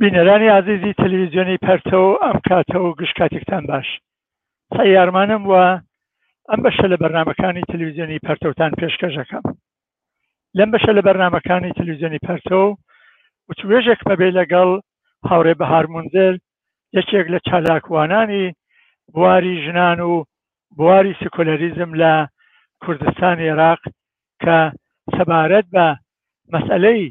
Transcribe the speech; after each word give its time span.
بینەرانی 0.00 0.48
عزیزی 0.52 0.92
تەلویزیۆنی 1.02 1.58
پەرتەوە 1.66 2.10
ئەم 2.24 2.38
کاتەوە 2.48 2.90
گشت 3.00 3.14
کاتێکتان 3.18 3.64
باش 3.70 3.88
سا 4.76 4.82
یارمانم 4.84 5.42
وە 5.52 5.66
ئەم 6.50 6.60
بەشە 6.64 6.86
لە 6.92 6.96
بەرنمەکانی 7.02 7.66
تەلویزیۆنی 7.72 8.22
پەرتەوتان 8.26 8.72
پێشکەشەکەم 8.80 9.44
لەم 10.58 10.70
بەشە 10.72 10.90
لە 10.98 11.02
بەرنمەکانی 11.06 11.74
تەلویزیۆنی 11.80 12.24
پەرتەوە 12.26 12.68
وتوێژێک 13.48 14.00
بەبێ 14.08 14.28
لەگەڵ 14.38 14.68
هاوڕێ 15.28 15.54
بە 15.60 15.64
هارمونزل 15.72 16.36
یەکێک 16.96 17.26
لە 17.34 17.38
چالاکوانانی 17.48 18.46
بواری 19.14 19.54
ژنان 19.64 20.00
و 20.12 20.24
بواری 20.76 21.12
سکولەریزم 21.20 21.90
لە 22.02 22.12
کوردستان 22.82 23.36
عێراق 23.46 23.80
کە 24.44 24.58
سەبارەت 25.16 25.66
بە 25.74 25.86
مەسلەی 26.52 27.04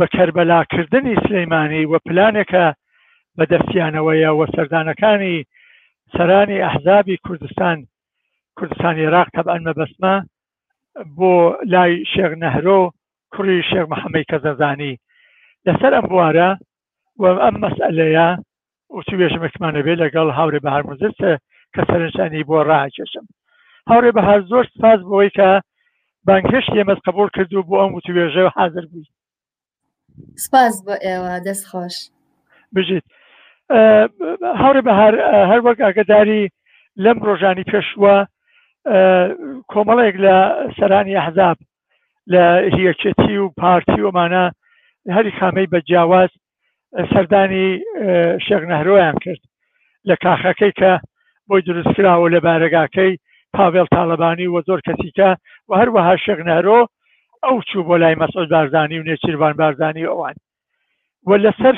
بە 0.00 0.06
کەربەلاکردنی 0.16 1.14
سلەیمانی 1.24 1.84
وە 1.92 1.98
پلانێکە 2.06 2.66
بە 3.36 3.44
دەستیانەوەیە 3.52 4.30
وە 4.38 4.46
سەردانەکانی 4.56 5.38
سەرانی 6.16 6.62
ئەحزابی 6.64 7.16
کوردستان 7.26 7.76
کوردستان 8.56 8.94
عێراق 9.02 9.28
تەبان 9.36 9.60
مەبەسمە 9.68 10.14
بۆ 11.18 11.32
لای 11.72 11.92
شێغ 12.12 12.32
نەهرۆ 12.42 12.80
کوڕی 13.32 13.66
شێغ 13.70 13.86
محەممەی 13.92 14.28
کەزەزانی 14.30 14.94
لەسەر 15.66 15.92
ئەم 15.96 16.06
بوارە 16.12 16.50
ئەم 17.44 17.56
مەسئلەیە 17.64 18.28
وتوێژمەکمانە 18.96 19.80
بێ 19.86 19.94
لەگەڵ 20.02 20.28
هاورێ 20.38 20.60
بە 20.64 20.70
هەرمزرسە 20.76 21.32
کە 21.74 21.80
سەرنجانی 21.88 22.46
بۆ 22.48 22.56
ڕاکێشم 22.70 23.26
هاورێ 23.90 24.10
بە 24.16 24.22
هەر 24.28 24.40
زۆر 24.50 24.64
سپاس 24.74 25.00
بۆەوەی 25.08 25.30
کە 25.38 25.48
بانکشت 26.28 26.70
ئێمەز 26.78 26.98
قبول 27.06 27.28
کردو 27.34 27.66
بۆ 27.68 27.76
ئەم 27.82 27.90
وتوێژە 27.96 28.44
حاضر 28.58 28.86
بووی 28.92 29.08
سپاس 30.46 30.74
بۆ 30.86 30.94
ئێوە 31.04 31.32
دەستخۆش 31.46 31.94
بژیت 32.74 33.04
هەورێ 34.62 34.82
بە 34.86 34.92
هەر 35.50 35.60
وەک 35.66 35.78
ئاگداری 35.84 36.42
لەم 37.04 37.18
ڕۆژانی 37.28 37.68
پێشوە 37.72 38.16
کۆمەڵێک 39.72 40.16
لە 40.26 40.36
سەرانی 40.76 41.22
حەزاب 41.26 41.58
لە 42.32 42.44
هیەچێتی 42.76 43.36
و 43.42 43.52
پارتی 43.60 44.02
ومانە 44.06 44.44
هەری 45.16 45.36
خامەی 45.38 45.70
بە 45.72 45.78
جیاواز 45.88 46.30
سەردانی 47.12 47.68
شێغ 48.46 48.62
نەهرۆیان 48.70 49.16
کرد 49.24 49.42
لە 50.08 50.14
کاخەکەی 50.24 50.72
کە 50.80 50.92
بۆی 51.48 51.62
دروستکراوە 51.68 52.28
لە 52.34 52.38
بارەگاکەی 52.46 53.12
پاڤێل 53.56 53.88
تاالبانی 53.94 54.52
وە 54.54 54.60
زۆر 54.68 54.80
کەسیکە 54.86 55.30
و 55.68 55.70
هەروەها 55.80 56.14
شێغ 56.24 56.40
نەرۆ 56.50 56.80
ئەو 57.44 57.60
چوو 57.68 57.82
بۆ 57.88 57.96
لای 58.00 58.16
مەسۆج 58.20 58.48
بارزانانی 58.52 58.98
و 59.00 59.04
نێچیروان 59.08 59.54
بارزانانی 59.60 60.06
ئەوان 60.10 60.36
و 61.26 61.30
لەسەر 61.44 61.76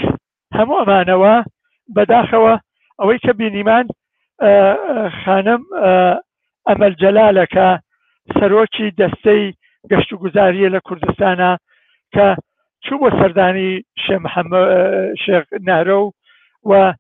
هەموو 0.59 0.81
ئەمانەوە 0.83 1.35
بەداخەوە 1.97 2.55
ئەوەی 3.01 3.19
کە 3.25 3.33
بینیمان 3.41 3.87
خانم 5.25 5.63
ئەمەل 6.69 6.95
جەلالەکە 7.03 7.69
سەرۆکی 8.39 8.95
دەستەی 9.01 9.45
گەشت 9.91 10.11
و 10.13 10.21
گوزاریە 10.23 10.69
لە 10.75 10.81
کوردستانە 10.87 11.51
کە 12.15 12.27
چوو 12.85 12.99
بۆ 13.03 13.09
سەردانی 13.19 13.71
شێخ 15.23 15.45
نارە 15.69 15.97
و 16.03 16.11
و 16.71 16.95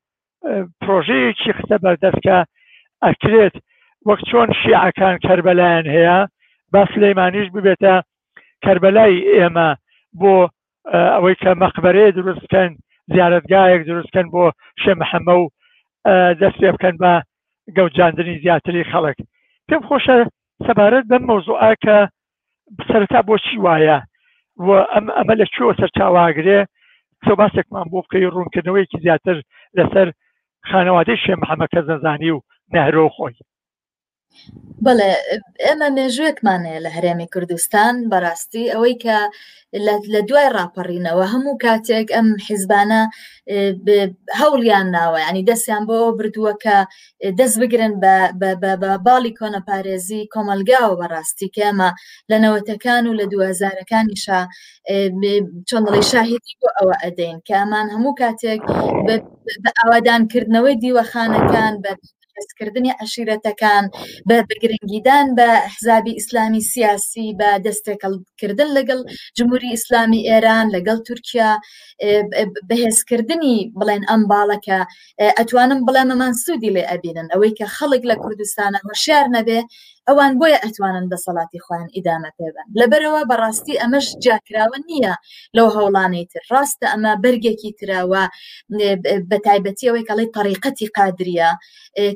پرۆژەیەکی 0.83 1.53
خستە 1.57 1.77
بەردەستکە 1.85 2.37
ئەکرێت 3.05 3.55
وەک 4.09 4.21
چۆن 4.29 4.49
شیعەکان 4.61 5.17
کەربەلایەن 5.27 5.87
هەیە 5.95 6.19
با 6.73 6.83
سلەیمانیش 6.95 7.49
ببێتە 7.57 7.95
کەربەلای 8.67 9.15
ئێمە 9.39 9.69
بۆ 10.21 10.35
ئەوەی 11.15 11.37
کە 11.43 11.51
مەقبەرێ 11.63 12.07
دروستکەن 12.19 12.71
زیارەتگایەک 13.13 13.81
دروستکەن 13.89 14.27
بۆ 14.35 14.45
شێمەحەمە 14.83 15.35
و 15.43 15.49
دەستێ 16.41 16.69
بکەن 16.75 16.95
بە 17.03 17.13
گەوتجاندنی 17.77 18.41
زیاتری 18.45 18.89
خەڵک 18.93 19.19
پێم 19.69 19.83
خۆشە 19.89 20.17
سەبارەت 20.67 21.05
بەم 21.11 21.23
مۆزوعە 21.31 21.73
کە 21.85 21.97
سەرتا 22.89 23.21
بۆچی 23.29 23.61
وایە 23.65 23.99
ئەمە 25.17 25.35
لە 25.41 25.47
چۆ 25.55 25.65
سەر 25.81 25.91
چاواگرێ 25.99 26.61
تۆ 27.25 27.33
باسێکمان 27.41 27.87
بۆ 27.93 27.99
بکەی 28.05 28.33
ڕوونکردنەوەیکی 28.35 29.03
زیاتر 29.07 29.37
لەسەر 29.79 30.09
خانەوادەی 30.71 31.23
شێمەحەمەکە 31.25 31.81
زەزانی 31.89 32.31
و 32.37 32.41
نەهرۆ 32.75 33.07
خۆی 33.17 33.35
بەڵێ 34.85 35.11
ئێمە 35.65 35.89
مێژوێکمانەیە 35.97 36.81
لە 36.87 36.91
هەرێمی 36.97 37.31
کوردستان 37.35 37.95
بەڕاستی 38.13 38.73
ئەوەی 38.75 38.95
کە 39.05 39.19
لە 40.15 40.21
دوای 40.29 40.49
ڕاپەڕینەوە 40.57 41.25
هەموو 41.35 41.61
کاتێک 41.67 42.09
ئەم 42.17 42.29
حیزبانە 42.47 43.01
هەولیان 44.41 44.87
ناوە 44.97 45.19
ینی 45.27 45.47
دەستیان 45.51 45.83
بۆ 45.89 45.97
بردووە 46.19 46.53
کە 46.65 46.77
دەست 47.39 47.57
بگرن 47.63 47.93
بە 48.03 48.93
باڵی 49.07 49.33
کۆنەپارێزی 49.41 50.29
کۆمەلگاوە 50.35 50.95
بەڕاستی 51.01 51.53
کێمە 51.57 51.91
لە 52.31 52.37
نەوەتەکان 52.45 53.03
و 53.07 53.17
لە 53.21 53.25
دوزارەکانیشا 53.33 54.41
چۆنڵی 55.69 56.03
شاهدی 56.13 56.55
بۆ 56.61 56.69
ئەوە 56.77 56.95
ئەدەین 57.03 57.39
کەمان 57.49 57.87
هەموو 57.95 58.19
کاتێک 58.23 58.61
بە 59.07 59.15
ئاوادانکردنەوەی 59.79 60.81
دیوەخانەکان 60.83 61.75
بە 61.85 61.93
کەسکردنی 62.37 62.93
عشیرەتەکان 63.03 63.85
بە 64.29 64.37
بگرنگیدان 64.49 65.27
بە 65.39 65.49
حزابی 65.75 66.13
ئیسلامی 66.19 66.63
سیاسی 66.73 67.29
بە 67.41 67.51
دەستێکەڵکردن 67.67 68.69
لەگەڵ 68.79 69.01
جمهوری 69.39 69.73
ئیسلامی 69.75 70.21
ئێران 70.31 70.67
لەگەڵ 70.77 70.99
تورکیا 71.09 71.51
بەهێزکردنی 72.69 73.57
بڵێن 73.81 74.03
ئەم 74.11 74.23
باڵەکە 74.33 74.79
ئەتوانم 75.39 75.81
بڵێ 75.89 76.03
مەمان 76.11 76.35
سوودی 76.45 76.75
لێ 76.77 76.83
ئەبینن 76.91 77.29
ئەوەی 77.33 77.57
کە 77.59 77.67
خەڵک 77.77 78.03
لە 78.11 78.17
کوردستانە 78.23 78.79
هۆشیار 78.89 79.27
نەبێ 79.37 79.61
ئەوان 80.11 80.33
بۆیە 80.41 80.59
ئەتوانن 80.65 81.07
بە 81.13 81.17
سەڵاتی 81.25 81.59
خۆیان 81.67 81.89
ئیدامە 81.97 82.31
پێبن 82.39 82.67
لەبەرەوە 82.81 83.21
بەڕاستی 83.31 83.75
ئەمەش 83.83 84.07
جاکراوە 84.25 84.79
نییە 84.89 85.15
لەو 85.57 85.67
هەوڵانەی 85.77 86.27
تر 86.33 86.43
ڕاستە 86.53 86.87
ئەمە 86.93 87.13
بەرگێکی 87.25 87.71
تراوە 87.79 88.25
بە 89.31 89.37
تایبەتی 89.47 89.89
ئەوەی 89.89 90.07
کەڵی 90.09 90.29
تەریقەتی 90.37 90.87
قادریە 90.97 91.51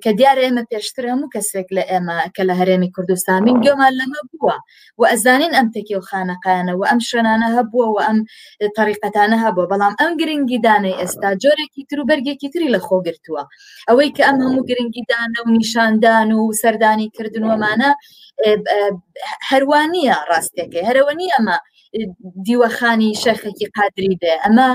کە 0.02 0.10
دیارە 0.18 0.42
ئێمە 0.46 0.62
پێشتر 0.70 1.04
هەموو 1.12 1.32
کەسێک 1.34 1.68
لە 1.76 1.82
ئێمە 1.90 2.16
کە 2.36 2.42
لە 2.48 2.54
هەرێمی 2.60 2.90
کوردستان 2.94 3.40
من 3.48 3.56
گوێمان 3.62 3.92
لەمە 4.00 4.20
بووە 4.30 4.56
و 5.00 5.02
ئەزانین 5.12 5.52
ئەم 5.58 5.68
تێکی 5.74 5.94
و 5.98 6.02
خانەقانە 6.08 6.72
و 6.78 6.82
ئەم 6.90 7.00
شوێنانە 7.08 7.48
هەبووە 7.56 7.86
و 7.94 7.98
ئەم 8.06 8.18
تەریقەتانە 8.78 9.36
هەبووە 9.44 9.66
بەڵام 9.72 9.94
ئەم 10.00 10.12
گرنگی 10.20 10.58
دانەی 10.66 10.96
ئێستا 11.00 11.30
جۆرێکی 11.42 11.82
تر 11.88 11.98
و 12.00 12.04
بەرگێکی 12.10 12.48
تری 12.52 12.68
لە 12.74 12.80
خۆگرتووە 12.86 13.42
ئەوەی 13.88 14.10
کە 14.16 14.22
ئەم 14.26 14.36
هەموو 14.44 14.66
گرنگی 14.70 15.02
دانە 15.10 15.38
و 15.46 15.50
نیشاندان 15.58 16.28
و 16.32 16.40
سەردانی 16.62 17.08
کردنوەمان 17.16 17.75
ئەمانە 18.44 18.98
هەروانیە 19.48 20.16
ڕاستێکی 20.30 20.86
هەرەوە 20.88 21.12
نیە 21.20 21.32
ئەمە 21.36 21.56
دیوەخانی 22.48 23.12
شەخێکی 23.24 23.66
قادری 23.76 24.14
بێ 24.22 24.32
ئەمە 24.44 24.68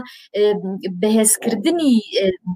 بەهێزکردنی 1.02 1.94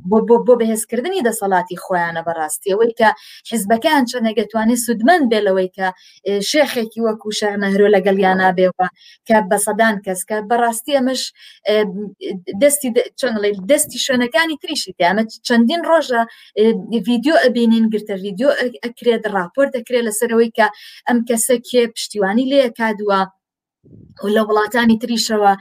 بۆ 0.09 0.37
بەهێزکردنی 0.61 1.25
دەسەڵاتی 1.27 1.81
خۆیانە 1.83 2.21
بەڕاستی 2.27 2.71
ئەوەی 2.71 2.93
کە 2.99 3.09
حیزبەکان 3.49 4.01
چەنەگەتوانێت 4.11 4.79
سوودمەند 4.85 5.23
بێ 5.31 5.39
لەوەی 5.47 5.69
کە 5.77 5.87
شێخێکی 6.51 6.99
وەکو 7.07 7.27
شەر 7.39 7.55
نەهرۆ 7.63 7.87
لەگەڵ 7.95 8.17
یانا 8.25 8.49
بێەوە 8.57 8.87
کە 9.27 9.35
بە 9.49 9.57
سەدان 9.65 9.95
کەس 10.05 10.19
کە 10.29 10.35
بەڕاستی 10.49 10.93
ئەمەش 10.97 11.21
دەستی 12.61 12.89
چەنڵی 13.19 13.53
دەستی 13.71 13.99
شوێنەکانی 14.05 14.57
تریشی 14.63 14.93
ئەمە 15.07 15.23
چەندین 15.47 15.81
ڕۆژە 15.89 16.21
ویددیو 17.07 17.35
ئەبینین 17.43 17.85
گرتە 17.93 18.15
ویددیو 18.23 18.49
ئەکرێت 18.85 19.23
راپۆر 19.35 19.67
دەکرێت 19.75 20.03
لەسەرەوەی 20.07 20.49
کە 20.57 20.65
ئەم 21.07 21.17
کەسە 21.29 21.55
کێ 21.67 21.81
پشتیوانی 21.95 22.45
لێ 22.51 22.61
کادووە 22.79 23.19
و 24.27 24.27
لە 24.35 24.41
وڵاتانی 24.49 24.97
تریشەوە 25.03 25.53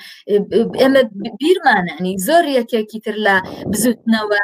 ئێمە 0.80 1.02
بیرمانانی 1.40 2.14
زۆر 2.28 2.44
یەکێکی 2.58 2.98
تر 3.06 3.16
لە 3.26 3.34
بزوتنەوە 3.72 4.38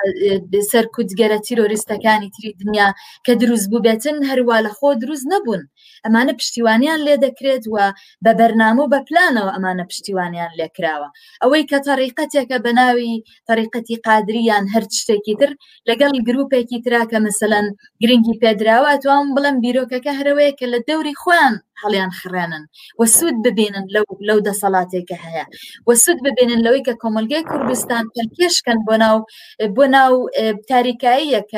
سەر 0.73 0.85
کوچگەرە 0.95 1.39
تیرۆریستەکانی 1.47 2.31
تری 2.35 2.51
دنیا 2.63 2.89
کە 3.27 3.33
دروست 3.43 3.69
ببێتن 3.75 4.17
هەروە 4.31 4.57
لە 4.67 4.71
خۆ 4.79 4.89
دروست 5.03 5.27
نەبوون 5.33 5.63
ئەمانە 6.05 6.33
پشتیوانیان 6.41 7.01
لێ 7.07 7.15
دەکرێت 7.27 7.65
وە 7.75 7.87
بە 8.25 8.33
بەرنامە 8.39 8.83
و 8.83 8.91
بە 8.95 8.99
پلانەوە 9.09 9.51
ئەمانە 9.57 9.85
پشتیوانیان 9.91 10.53
لێکراوە 10.61 11.09
ئەوەی 11.43 11.65
کە 11.71 11.79
تەریقەتێکە 11.89 12.57
بە 12.65 12.71
ناوی 12.81 13.13
تەریقەتی 13.49 13.97
قادریان 14.07 14.65
هەر 14.75 14.85
شتێکی 14.99 15.35
تر 15.41 15.51
لەگەڵ 15.89 16.13
گرروپێکی 16.27 16.79
تراکە 16.85 17.19
مثلەن 17.29 17.67
گرنگی 18.03 18.37
پێدراوە 18.43 18.93
توان 19.03 19.27
بڵم 19.37 19.57
بیرۆکەکە 19.65 20.13
هەرەوەیە 20.19 20.53
کە 20.59 20.67
لە 20.75 20.79
دەوری 20.89 21.15
خوان 21.23 21.55
حاليان 21.83 22.11
خرانن 22.13 22.67
وسود 22.99 23.33
ببينن 23.45 23.87
لو 23.91 24.05
لو 24.21 24.39
ده 24.39 24.53
صلاتي 24.53 25.03
كهيا 25.03 25.47
وسود 25.87 26.17
ببينن 26.17 26.63
لو 26.63 26.73
يككم 26.75 27.19
الجي 27.19 27.43
کردستان 27.43 28.05
تلكيش 28.15 28.61
كان 28.63 28.77
بناو 28.89 29.25
بناو 29.61 30.29
اه، 30.29 30.55
تاریکایی 30.69 31.41
ك 31.41 31.53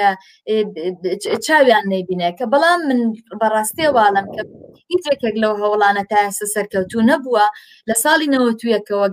تشاوي 1.38 1.72
اه، 1.72 1.76
عن 1.76 1.82
نبينا 1.92 2.30
كبلام 2.30 2.80
من 2.88 3.12
براستي 3.40 3.88
وعالم 3.88 4.26
که 4.34 4.42
هیچ 4.90 5.34
لەو 5.42 5.54
هەوڵانە 5.62 6.04
تا 6.10 6.16
ئێستا 6.26 6.46
سەرکەوتو 6.54 6.98
نەبووە 7.10 7.44
لە 7.88 7.94
ساڵی 8.02 8.26
نەوەتویەکەوە 8.34 9.06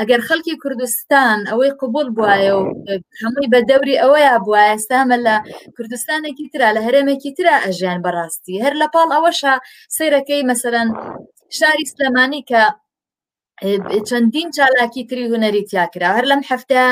ئەگەر 0.00 0.20
خەڵکی 0.28 0.54
کوردستان 0.62 1.38
ئەوەی 1.50 1.72
قوبول 1.80 2.06
بواە 2.16 2.52
و 2.58 2.62
هەمووی 3.20 3.50
بە 3.52 3.60
دەوری 3.70 4.00
ئەوەیە 4.02 4.32
بواە 4.46 4.66
سامە 4.88 5.16
لە 5.26 5.34
کوردستانێکی 5.76 6.50
تررا 6.52 6.70
لە 6.76 6.80
هەرێمێکی 6.86 7.34
تررا 7.36 7.54
ئەژیان 7.64 7.98
بەڕاستی 8.04 8.60
هەر 8.64 8.74
لە 8.80 8.86
پاڵ 8.94 9.08
ئەوەشە 9.16 9.54
سیرەکەی 9.96 10.46
مەسەرەن 10.48 10.88
شاری 11.58 11.86
سلمانی 11.92 12.42
کە 12.50 12.62
چەندین 14.08 14.48
چالاکی 14.56 15.06
تری 15.10 15.26
هوەری 15.32 15.66
تیاکرا 15.70 16.08
هەر 16.18 16.26
لەم 16.30 16.42
هەفتە 16.50 16.82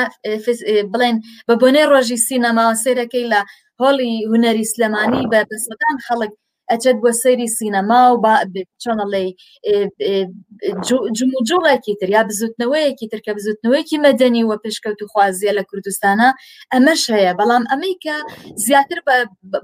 بڵێن 0.93 1.17
بە 1.47 1.53
بۆنێ 1.61 1.83
ڕۆژی 1.91 2.19
سینەما 2.27 2.65
سیرەکەی 2.83 3.25
لە 3.33 3.41
هۆڵی 3.81 4.13
هوەری 4.31 4.65
سلمانی 4.73 5.23
بە 5.31 5.39
بەسەدان 5.49 5.97
خەڵک 6.05 6.33
ئەچێت 6.71 6.97
بۆ 7.03 7.09
سەیری 7.21 7.49
سینەما 7.57 8.01
و 8.23 8.25
چۆنەڵێ 8.83 9.25
جموجوڵێکی 11.19 11.93
تر 11.99 12.09
یا 12.15 12.21
بزوتنەوەیەکی 12.29 13.09
ترکە 13.13 13.31
بزوتنەوەیکی 13.37 14.01
مەدەنی 14.07 14.47
وە 14.49 14.57
پێشکەوت 14.63 14.99
و 15.01 15.09
خوازیە 15.11 15.51
لە 15.59 15.63
کوردستانە 15.69 16.29
ئەمەش 16.73 17.01
هەیە 17.15 17.31
بەڵام 17.39 17.63
ئەمیکە 17.71 18.17
زیاتر 18.65 18.99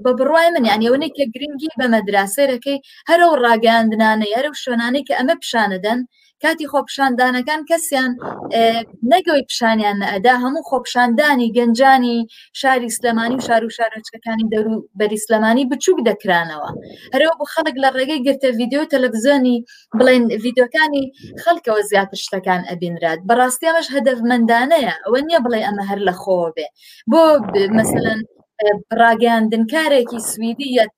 بە 0.04 0.10
بڕای 0.18 0.48
من 0.54 0.64
یانەوەنێک 0.70 1.12
کە 1.18 1.24
گرنگی 1.34 1.74
بە 1.80 1.86
مەدراسێرەکەی 1.94 2.78
هەرە 3.10 3.24
و 3.28 3.34
ڕاگەاندنانە 3.44 4.26
هەرە 4.36 4.50
و 4.52 4.60
شوێنانی 4.64 5.04
کە 5.08 5.14
ئەمە 5.18 5.34
پیششانەدەن 5.40 6.00
کاتی 6.44 6.66
خۆپشاندانەکان 6.72 7.60
کەسیان 7.70 8.10
نەگەوی 9.12 9.44
پیشانیان 9.50 9.98
ئەدا 10.12 10.34
هەموو 10.44 10.66
خۆپشاندانی 10.70 11.52
گەنجانی 11.58 12.18
شاری 12.60 12.90
ئسلمانی 12.92 13.36
و 13.36 13.46
شار 13.48 13.62
و 13.64 13.70
شارۆچەکانی 13.78 14.48
دەرو 14.54 14.74
بەریسلمانی 15.00 15.68
بچووک 15.70 15.98
دەکرانەوە 16.10 16.70
هەرەوە 17.14 17.34
بۆ 17.40 17.44
خەڵک 17.54 17.76
لە 17.82 17.88
ڕێگەی 17.96 18.24
گرتە 18.26 18.48
ویددیو 18.58 18.90
تەلەڤزیۆنی 18.92 19.56
بڵێن 19.98 20.24
ڤیددیوەکانی 20.42 21.04
خەڵکەوە 21.42 21.82
زیاتر 21.90 22.18
شتەکان 22.24 22.60
ئەبینرات 22.70 23.18
بەڕاستیامەش 23.28 23.86
هەدەفمەندانەیە 23.96 24.92
ئەوە 25.04 25.18
نییە 25.26 25.40
بڵێ 25.46 25.60
ئەمە 25.66 25.84
هەر 25.90 26.00
لە 26.08 26.14
خۆوە 26.22 26.48
بێ 26.56 26.66
بۆ 27.10 27.22
مثلەن 27.78 28.20
ڕاگەاندن 29.00 29.62
کارێکی 29.74 30.18
سویدیەت 30.30 30.92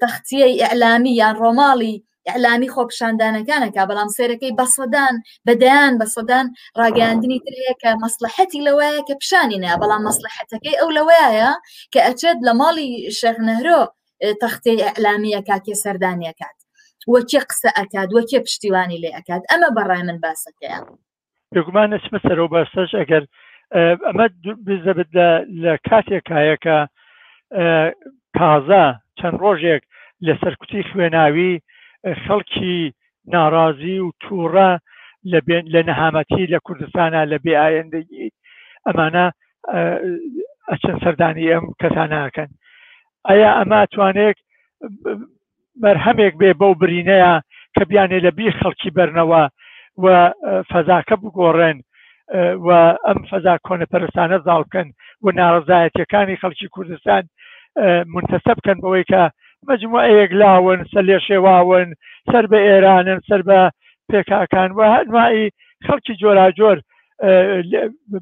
تەختیەی 0.00 0.60
ئەعلامی 0.62 1.12
یان 1.20 1.34
ڕۆماڵی 1.42 1.96
ئەعلامی 2.30 2.68
خۆپشاندانەکانەکە 2.74 3.82
بەڵام 3.90 4.10
سێرەکەی 4.18 4.56
بەسەدان 4.60 5.14
بەدەیان 5.48 5.94
بەسەدان 6.02 6.46
ڕاگەاندنی 6.80 7.38
ترەیە 7.46 7.74
کە 7.82 7.90
مەسلحەتی 8.04 8.60
لەوەیە 8.66 9.00
کە 9.08 9.14
پیششانینە 9.20 9.72
بەڵام 9.82 10.02
مەسلحەتەکەی 10.08 10.78
ئەو 10.80 10.90
لەوەیە 10.98 11.50
کە 11.92 12.00
ئەچێت 12.06 12.38
لە 12.46 12.52
ماڵی 12.60 12.88
شەغنەهرۆ 13.18 13.80
تەختی 14.42 14.76
ئەعلامیە 14.86 15.40
کاکێ 15.48 15.74
سەردانیەکات 15.84 16.58
وەکێ 17.14 17.40
قسە 17.50 17.70
ئەکات 17.78 18.08
وەکێ 18.16 18.38
پشتیوانی 18.46 18.98
لێ 19.02 19.10
ئەکات 19.16 19.42
ئەمە 19.50 19.68
بەڕای 19.76 20.02
من 20.08 20.18
باسەکەیان 20.24 20.84
یگومانە 21.58 21.96
چمە 22.04 22.18
سەرەوە 22.24 22.48
باسەش 22.54 22.90
ئەگەر 23.00 23.24
ئەمە 24.06 24.26
بزەبت 24.66 25.08
لە 25.64 25.72
کاتێکایەکە 25.88 26.78
تازە 28.36 28.84
چەند 29.18 29.36
ڕۆژێک 29.44 29.82
لە 30.26 30.32
سەرکوتی 30.42 30.82
خوێناوی 30.88 31.52
خەڵکی 32.24 32.92
ناڕازی 33.34 33.98
و 34.00 34.10
تووڕە 34.22 34.70
لە 35.74 35.80
نەهامەتی 35.88 36.46
لە 36.54 36.58
کوردستانە 36.66 37.20
لە 37.32 37.36
بێ 37.44 37.54
ئاەندەگی 37.58 38.30
ئەمانە 38.86 39.26
ئەچەند 40.70 41.00
سەردانی 41.04 41.50
ئەم 41.52 41.64
کەساناکەن 41.80 42.50
ئایا 43.28 43.50
ئەما 43.58 43.80
توانێت 43.92 44.38
بەرهەمێک 45.82 46.34
بێ 46.40 46.50
بەو 46.60 46.72
برینەیە 46.82 47.34
کە 47.74 47.82
بیانێ 47.90 48.18
لە 48.26 48.30
بیر 48.38 48.52
خەڵکی 48.62 48.94
بەرنەوە 48.96 49.42
و 50.02 50.06
فەزاکە 50.70 51.14
بگۆڕێن 51.22 51.78
و 52.66 52.68
ئەم 53.06 53.18
فەزا 53.30 53.54
کۆنە 53.66 53.86
پەرستانە 53.92 54.38
زاڵکەن 54.46 54.88
و 55.22 55.26
ناڕزایەتەکانی 55.38 56.40
خەڵکی 56.42 56.68
کوردستان 56.74 57.22
منتەسە 58.14 58.52
بکەن 58.58 58.78
بەوەی 58.82 59.04
کە 59.10 59.22
مجموعەیەک 59.70 60.32
لاون 60.42 60.80
سەر 60.92 61.04
لێ 61.08 61.18
شێواون 61.28 61.88
سەر 62.30 62.44
بە 62.50 62.58
ئێرانن 62.68 63.20
سەر 63.28 63.40
بە 63.48 63.60
پێکاکان 64.08 64.70
و 64.78 64.80
هەنمایی 64.94 65.52
خەڵکی 65.86 66.18
جۆراجۆر 66.22 66.76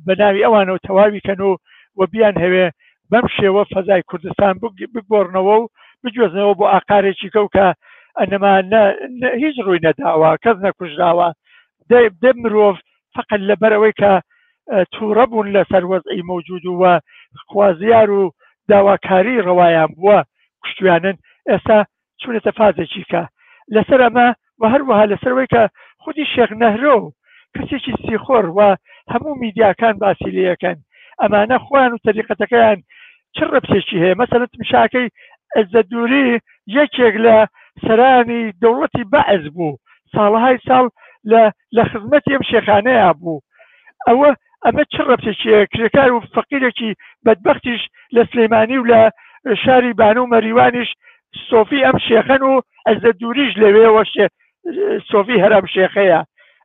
بەناوی 0.06 0.44
ئەوانەوە 0.44 0.84
تەواوی 0.88 1.24
کەن 1.26 1.40
و 1.40 1.50
و 1.98 2.00
بیان 2.12 2.34
هەوێ 2.44 2.66
بەم 3.10 3.26
شێوە 3.36 3.62
فەزای 3.72 4.02
کوردستان 4.10 4.54
بگۆڕنەوە 4.94 5.54
و 5.60 5.68
بجۆزنەوە 6.02 6.54
بۆ 6.58 6.64
ئاقارێکی 6.72 7.30
کەو 7.34 7.46
کە 7.54 7.66
ئەنەما 8.20 8.52
هیچ 9.42 9.56
ڕووی 9.64 9.82
نەداوە 9.88 10.28
کەس 10.44 10.56
نەکوژراوە 10.66 11.28
دێ 12.22 12.30
مرۆڤ 12.42 12.76
فقط 13.16 13.40
لەبەرەوەی 13.48 13.94
کە 14.00 14.12
تووڕە 14.94 15.24
بوون 15.30 15.48
لە 15.56 15.62
سەروەزئی 15.72 16.26
مەوجود 16.30 16.64
ووە 16.66 16.92
خوازیار 17.50 18.10
و 18.18 18.22
داواکاری 18.70 19.44
ڕەوایان 19.46 19.90
بووە 19.96 20.18
کوشتیانن 20.62 21.16
ئێستا 21.50 21.78
چونێتە 22.20 22.52
فازێکی 22.58 23.04
کە 23.12 23.22
لەسەر 23.74 24.00
ئەمە 24.04 24.28
و 24.60 24.62
هەروەها 24.72 25.04
لەسەرەوەی 25.12 25.52
کە 25.54 25.62
خودی 26.02 26.30
شێخ 26.34 26.50
نەهرۆ 26.62 26.96
و 27.02 27.12
کەسێکی 27.54 27.92
سیخۆر 28.04 28.44
و 28.56 28.60
هەموو 29.12 29.38
میدیاکان 29.42 29.94
باسی 30.02 30.30
لەکەن 30.36 30.78
ئەمانە 31.20 31.58
خۆیان 31.66 31.92
و 31.92 32.02
تەریقەتەکەیان 32.06 32.78
چ 33.36 33.38
ڕپسێکی 33.54 34.02
هەیە 34.02 34.18
مەسەرت 34.20 34.52
مشاکەی 34.60 35.12
ئەزە 35.56 35.80
دووری 35.90 36.28
یەکێک 36.78 37.14
لە 37.26 37.36
سەرانی 37.84 38.42
دەوڵەتی 38.62 39.04
بەعز 39.12 39.42
بوو 39.54 39.78
ساڵهای 40.14 40.62
ساڵ 40.68 40.84
لە 41.76 41.82
خزمەتی 41.90 42.34
ئەم 42.34 42.44
شێخانەیە 42.50 43.10
بوو 43.20 43.38
ئەوە 44.08 44.30
ئەمە 44.64 44.84
چ 44.92 44.94
ڕپسێکیە 45.10 45.60
کرێکار 45.72 46.10
و 46.14 46.18
فەقیرێکی 46.34 46.90
بەدبختیش 47.24 47.82
لە 48.14 48.22
سلێمانی 48.30 48.78
و 48.80 48.84
لە 48.90 49.02
شاری 49.64 49.92
بان 50.00 50.16
و 50.18 50.30
مەریوانیش 50.32 50.90
سۆفی 51.50 51.80
ئەم 51.86 51.98
شێخن 52.08 52.42
و 52.42 52.52
ئەزە 52.86 53.10
دووریش 53.20 53.50
لەوێەوە 53.62 54.02
سۆفی 55.10 55.42
هەرم 55.44 55.66
شێخەیە 55.74 56.20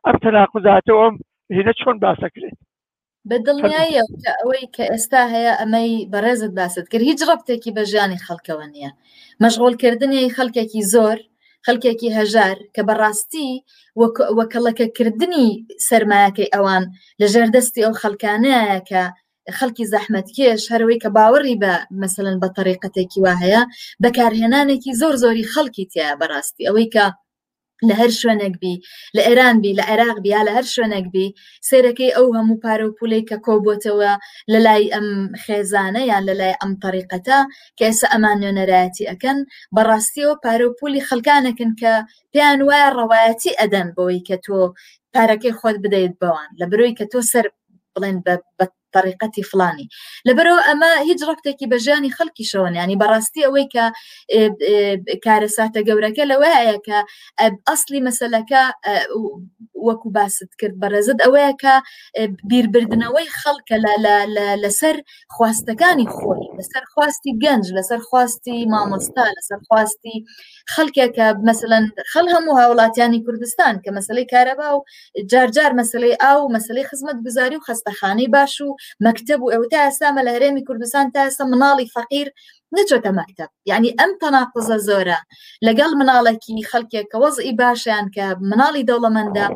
ئەم 0.06 0.16
تەناقزاتەوە 0.24 1.02
ئەم 1.06 1.14
هینە 1.56 1.72
چۆن 1.80 1.96
باسەکرێت 2.04 2.58
بە 3.28 3.36
دڵنیایە 3.46 3.94
ئەوەی 4.40 4.66
کە 4.74 4.84
ئێستا 4.92 5.22
هەیە 5.34 5.52
ئەمەی 5.60 5.90
بەڕێزت 6.12 6.52
باست 6.58 6.86
کرد 6.90 7.04
هیچ 7.10 7.20
ڕبتێکی 7.30 7.74
بە 7.76 7.82
ژیانی 7.90 8.22
خەڵکەوە 8.26 8.66
نییە 8.72 8.90
مەشغۆلکردنی 9.42 10.32
خەڵکێکی 10.36 10.82
زۆر 10.94 11.18
خەلکێکی 11.66 12.14
هەژار 12.18 12.56
کە 12.74 12.82
بەڕاستی 12.88 13.50
وەکەڵەکەکردنی 14.38 15.48
سرمایەکەی 15.88 16.52
ئەوان 16.54 16.84
لەژێر 17.20 17.48
دەستی 17.56 17.84
ئەو 17.86 17.94
خەلکانەیە 18.02 18.64
کە 18.88 19.02
خەڵکی 19.58 19.84
زەحمەتکێش 19.92 20.62
هەرەوەی 20.72 21.02
کە 21.04 21.08
باوەڕی 21.16 21.56
بە 21.62 21.74
مثلەن 22.02 22.36
بە 22.42 22.48
تەریقەتێکی 22.58 23.20
وا 23.24 23.34
هەیە 23.42 23.62
بەکارهێنانێکی 24.02 24.92
زۆر 25.00 25.14
زۆری 25.22 25.50
خەڵکی 25.52 25.88
تیا 25.92 26.08
بەڕاستی 26.20 26.66
ئەوەی 26.68 26.88
کە 26.94 27.06
لە 27.88 27.94
هەر 28.00 28.12
شوێنێک 28.20 28.54
بی 28.62 28.74
لە 29.16 29.22
ئێرانبی 29.28 29.72
لە 29.78 29.84
عێراقبی 29.90 30.30
یا 30.36 30.40
لە 30.48 30.52
هەر 30.56 30.66
شوێنێک 30.74 31.06
بی 31.14 31.26
سێرەکەی 31.68 32.14
ئەو 32.16 32.26
هەموو 32.38 32.60
پارە 32.64 32.84
و 32.86 32.96
پولەی 32.98 33.24
کە 33.28 33.36
کۆبووتەوە 33.46 34.12
لە 34.52 34.58
لای 34.66 34.84
ئەم 34.94 35.08
خێزانە 35.44 36.02
یان 36.10 36.22
لە 36.28 36.34
لای 36.40 36.54
ئەم 36.60 36.72
تەریقەتە 36.84 37.38
کە 37.78 37.84
ئێستا 37.88 38.06
ئەمان 38.12 38.36
نوێنەرایەتی 38.42 39.08
ئەەکەن 39.10 39.38
بەڕاستیەوە 39.76 40.34
پارە 40.42 40.64
و 40.68 40.76
پولی 40.78 41.06
خەلکانەکەن 41.08 41.72
کە 41.80 41.92
پێیان 42.32 42.60
وایە 42.68 42.88
ڕەوایەتی 42.98 43.56
ئەدەن 43.60 43.88
بەوەی 43.96 44.20
کە 44.28 44.36
تۆ 44.44 44.58
پارەکەی 45.14 45.56
خۆت 45.60 45.76
بدەیت 45.84 46.14
بەوان 46.20 46.48
لە 46.60 46.64
بروی 46.70 46.96
کە 46.98 47.04
تۆ 47.12 47.18
سەر 47.32 47.46
بڵێن 47.94 48.18
بە 48.24 48.34
طريقتي 48.92 49.42
فلاني 49.42 49.88
لبرو 50.26 50.54
اما 50.56 51.00
هیچ 51.00 51.18
كي 51.58 51.66
بجاني 51.66 52.10
خلقي 52.10 52.44
شەوەن 52.44 52.74
يعني 52.76 52.96
براستي 52.96 53.42
ئەوەی 53.46 53.66
کە 53.74 53.84
آه، 54.36 54.96
کارەساتە 55.26 55.76
آه، 55.76 55.82
گەورەکە 55.88 56.20
لوايا 56.30 56.70
آه، 56.70 56.80
کە 56.86 56.96
اصلي 57.68 58.00
مەسلەکە 58.08 58.60
وەکو 59.88 60.08
باست 60.16 60.50
کرد 60.60 60.74
بەڕێزت 60.82 61.18
ئەوەیە 61.24 61.52
کە 61.62 61.74
آه، 62.20 62.28
بیربردنەوەی 62.50 63.28
خەڵکە 63.40 63.76
لەسەر 64.64 64.96
خواستەکانی 65.34 66.08
خۆی 66.16 66.44
لەسەر 66.58 66.84
خواستی 66.92 67.32
گەنج 67.42 67.64
لەسەر 67.76 68.00
خواستی 68.08 68.58
مامۆستا 68.72 69.24
لەسەر 69.36 69.60
خواستی 69.68 70.16
خەڵکێک 70.74 71.12
کە 71.16 71.26
مثلەن 71.50 71.84
خەڵ 72.12 72.26
هەموو 72.34 72.58
هاوڵاتیانی 72.60 73.24
کوردستان 73.26 73.74
کە 73.84 73.90
مەسلەی 73.98 74.26
کارەبا 74.32 74.68
و 74.74 74.80
جارجار 75.30 75.72
مەسلەی 75.80 76.16
ئاو 76.22 76.40
مەسلەی 76.56 76.88
خزمەت 76.90 77.18
گوزاری 77.24 77.56
و 77.58 77.64
خستەخانەی 77.68 78.28
باش 78.34 78.54
و 78.60 78.68
مەکتب 79.06 79.40
و 79.42 79.52
ئەوتە 79.54 79.78
ئەسامە 79.84 80.20
لە 80.26 80.30
هەرێمی 80.36 80.64
کوردستان 80.68 81.06
تا 81.14 81.20
ئەسە 81.28 81.42
مناڵی 81.52 81.86
فەقیر 81.94 82.28
نەچۆتە 82.76 83.10
مەکتب 83.18 83.50
یعنی 83.70 83.90
ئەم 83.98 84.12
تەناقزە 84.22 84.78
زۆرە 84.88 85.18
لەگەڵ 85.66 85.90
مناڵێکی 86.00 86.66
خەڵکێکە 86.70 87.16
وەزئی 87.24 87.52
باشیان 87.60 88.06
کە 88.14 88.26
مناڵی 88.50 88.86
دەوڵەمەندە 88.90 89.46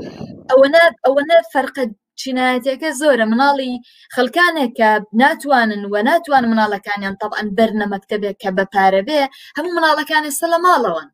ئەوەنە 0.51 0.85
ئەوەنە 1.05 1.37
فەرقت 1.53 1.91
چینایەتەکە 2.21 2.91
زۆرە 3.01 3.25
مناڵی 3.33 3.73
خەلکانێکە 4.15 4.91
ناتوانن 5.21 5.83
و 5.93 5.95
ناتوان 6.09 6.45
مناڵەکانیان 6.53 7.15
تەبعن 7.23 7.49
بەرنە 7.57 7.87
مەکتبێک 7.95 8.37
کە 8.43 8.51
بەپارە 8.57 9.03
بێ 9.09 9.21
هەموو 9.57 9.77
مناڵەکانی 9.77 10.37
سەلە 10.41 10.59
ماڵەوەن 10.67 11.09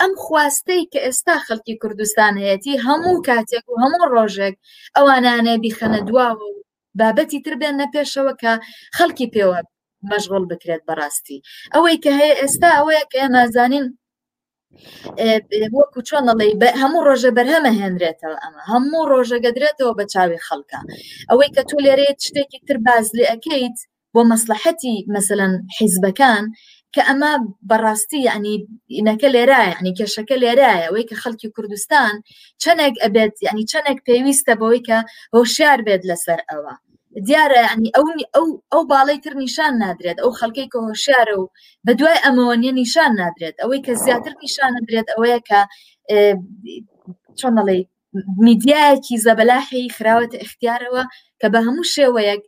ئەم 0.00 0.12
خواستەی 0.22 0.82
کە 0.92 1.00
ئێستا 1.06 1.36
خەڵکی 1.46 1.74
کوردستان 1.82 2.34
هەیەی 2.44 2.82
هەموو 2.86 3.22
کاتێک 3.28 3.64
و 3.68 3.74
هەموو 3.82 4.08
ڕۆژێک 4.14 4.54
ئەوانانێ 4.96 5.54
بیخەنە 5.64 6.00
دواوە 6.08 6.44
و 6.50 6.54
بابەتی 6.98 7.40
تر 7.44 7.54
بێن 7.60 7.74
نەپێشەوە 7.82 8.32
کە 8.42 8.52
خەڵکی 8.96 9.30
پێوە 9.34 9.58
مەشغڵ 10.10 10.42
بکرێت 10.52 10.82
بەڕاستی 10.88 11.38
ئەوەی 11.74 11.96
کە 12.04 12.10
هەیە 12.20 12.36
ئێستا 12.40 12.70
ئەوەیە 12.76 13.02
کە 13.12 13.20
نازانین 13.36 13.86
وەکو 15.78 16.00
چۆنەڵی 16.08 16.52
هەموو 16.82 17.04
ڕۆژە 17.08 17.30
بەرهەمە 17.36 17.72
هێنرێتەوە 17.80 18.36
ئەمە 18.42 18.62
هەموو 18.70 19.08
ڕۆژە 19.12 19.38
گەدرێتەوە 19.44 19.92
بە 19.98 20.04
چاوی 20.12 20.44
خەڵکە 20.46 20.80
ئەوەی 21.30 21.50
کە 21.54 21.62
تۆ 21.68 21.76
لێرێت 21.84 22.18
شتێکی 22.26 22.58
تر 22.68 22.76
باز 22.86 23.06
لێ 23.18 23.24
ئەەکەیت 23.30 23.78
بۆ 24.14 24.20
مەسلحەتی 24.32 24.96
مثلەن 25.16 25.52
حیزبەکان 25.76 26.44
کە 26.94 27.02
ئەمە 27.08 27.32
بەڕاستی 27.70 28.20
ینی 28.28 28.56
ئینەکە 28.98 29.28
لێرایە 29.34 29.72
ینی 29.78 29.96
کێشەکە 29.98 30.36
لێرایە 30.42 30.78
ئەوەی 30.86 31.08
کە 31.10 31.16
خەڵکی 31.22 31.52
کوردستان 31.54 32.14
چەندێک 32.62 32.94
ئەبێت 33.02 33.34
ینی 33.48 33.64
چەندێک 33.70 33.98
پێویستە 34.06 34.52
بەوەی 34.60 34.82
کە 34.88 34.98
هۆشیار 35.34 35.80
بێت 35.86 36.02
لەسەر 36.10 36.40
ئەوە. 36.50 36.74
دیارە 37.28 37.60
ئەنی 37.70 37.90
ئەو 37.96 38.06
ئەو 38.34 38.46
ئەو 38.72 38.82
باڵی 38.92 39.18
تر 39.24 39.34
نیشان 39.44 39.72
نادرێت 39.84 40.18
ئەو 40.20 40.30
خەڵکەی 40.40 40.68
کە 40.72 40.78
هۆشیارە 40.88 41.34
و 41.38 41.44
بە 41.86 41.92
دوای 41.98 42.22
ئەمەوەنیە 42.24 42.72
نیشان 42.80 43.12
نادرێت 43.22 43.56
ئەوەی 43.62 43.80
کە 43.86 43.92
زیاتر 44.04 44.32
نیشان 44.42 44.70
نادرێت 44.76 45.08
ئەوەیە 45.12 45.38
کە 45.48 45.60
چۆن 47.38 47.52
دەڵێ 47.58 47.76
میدیایەکی 48.46 49.20
زەبەلاحی 49.26 49.82
خراوەتە 49.96 50.36
اختیارەوە 50.44 51.02
کە 51.40 51.46
بە 51.52 51.60
هەموو 51.66 51.90
شێوەیەک 51.96 52.42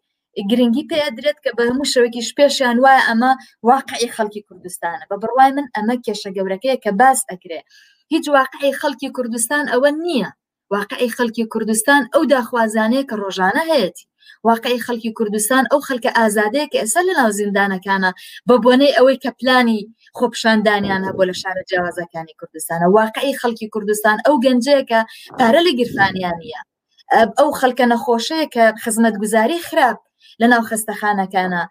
گرنگی 0.51 0.85
پێدرێت 0.93 1.39
کە 1.45 1.51
بە 1.57 1.63
هەموو 1.71 1.91
شەوەکی 1.93 2.27
شپێشیان 2.29 2.77
وایە 2.85 3.03
ئەمە 3.09 3.33
واقعی 3.71 4.13
خەڵکی 4.17 4.41
کوردستانە 4.49 5.05
بە 5.11 5.17
بڕوای 5.23 5.51
من 5.57 5.67
ئەمە 5.75 5.95
کێشە 6.05 6.31
گەورەکەیە 6.37 6.77
کە 6.85 6.91
باس 7.01 7.21
ئەکرێ 7.31 7.61
هیچ 8.13 8.25
واقعی 8.37 8.73
خەڵکی 8.81 9.09
کوردستان 9.17 9.65
ئەوە 9.73 9.91
نییە 10.05 10.31
واقعی 10.75 11.09
خەڵکی 11.19 11.45
کوردستان 11.55 12.03
ئەو 12.15 12.23
داخوازانەیە 12.35 13.05
کە 13.09 13.15
ڕۆژانە 13.23 13.63
هەیەی 13.73 13.93
واقعی 14.49 14.81
خەڵکی 14.87 15.13
کوردستان 15.19 15.65
ئەو 15.73 15.81
خەلکە 15.89 16.11
ئازادەیە 16.19 16.67
کە 16.73 16.79
ئێستا 16.83 17.01
لە 17.09 17.15
ناو 17.21 17.31
زیندانەکانە 17.41 18.11
بە 18.49 18.55
بۆنەی 18.65 18.95
ئەوەی 18.97 19.19
کە 19.25 19.31
پلانی 19.41 19.81
خۆپشاندانیان 20.19 21.03
هەبوو 21.09 21.29
لە 21.31 21.35
شارە 21.41 21.63
جیاوازەکانی 21.71 22.35
کوردستانە 22.41 22.87
واقعی 22.99 23.39
خەڵکی 23.41 23.67
کوردستان 23.75 24.17
ئەو 24.27 24.37
گەنجەیەکە 24.45 25.01
پارە 25.39 25.61
لە 25.67 25.73
گیرفانیانە 25.79 26.59
ئەو 27.39 27.51
خەلکە 27.61 27.85
نەخۆشەیە 27.93 28.47
کە 28.55 28.65
خزمەت 28.83 29.17
گوزاری 29.23 29.59
خراپ 29.69 29.99
لە 30.41 30.47
ناو 30.53 30.63
خستەخانەکانە 30.71 31.63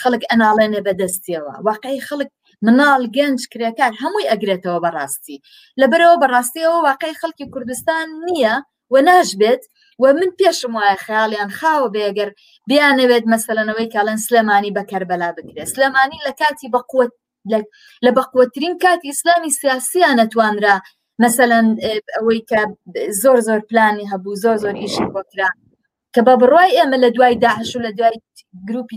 خەڵک 0.00 0.22
ئەناڵێنێ 0.30 0.80
بەدەستیەوە 0.86 1.52
واقعی 1.68 2.00
خەڵک 2.08 2.30
مناڵ 2.66 3.02
گەنج 3.16 3.40
کرێکار 3.52 3.92
هەمووی 4.02 4.30
ئەگرێتەوە 4.30 4.78
بەڕاستی 4.84 5.42
لەبەرەوە 5.80 6.20
بەڕاستیەوە 6.22 6.78
واقعی 6.88 7.18
خەڵکی 7.20 7.50
کوردستان 7.54 8.06
نییە 8.28 8.54
و 8.92 8.96
ناشبێت 9.08 9.62
و 10.02 10.04
من 10.18 10.30
پێشم 10.38 10.72
وایە 10.76 10.96
خیاڵیان 11.04 11.50
خاوە 11.58 11.88
بێگەر 11.96 12.30
بیانەوێت 12.70 13.24
مەسەلەنەوەی 13.32 13.92
کاڵەن 13.94 14.18
سلەمانی 14.26 14.74
بەکەربەلا 14.76 15.30
بگرێت 15.36 15.68
سلەمانی 15.74 16.22
لە 16.26 16.32
کاتی 16.40 16.68
بەقوت 16.74 17.12
لە 18.04 18.10
بەقوترین 18.16 18.74
کاتی 18.84 19.08
ئیسلامی 19.10 19.56
سیاسیان 19.60 20.14
نەتوانرا 20.20 20.76
مثلەن 21.24 21.66
ئەوەی 22.16 22.40
کە 22.50 22.60
زۆر 23.22 23.38
زۆر 23.46 23.60
پلانی 23.70 24.10
هەبوو 24.12 24.40
زۆر 24.44 24.56
زۆر 24.62 24.76
ئیشی 24.82 25.06
بۆکرا 25.14 25.48
کە 26.14 26.20
بە 26.26 26.34
بڕای 26.42 26.70
ئێمە 26.76 26.96
لە 27.04 27.08
دوای 27.16 27.34
داعش 27.46 27.70
و 27.76 27.82
لە 27.86 27.90
دوای 27.98 28.16
گروپی 28.68 28.96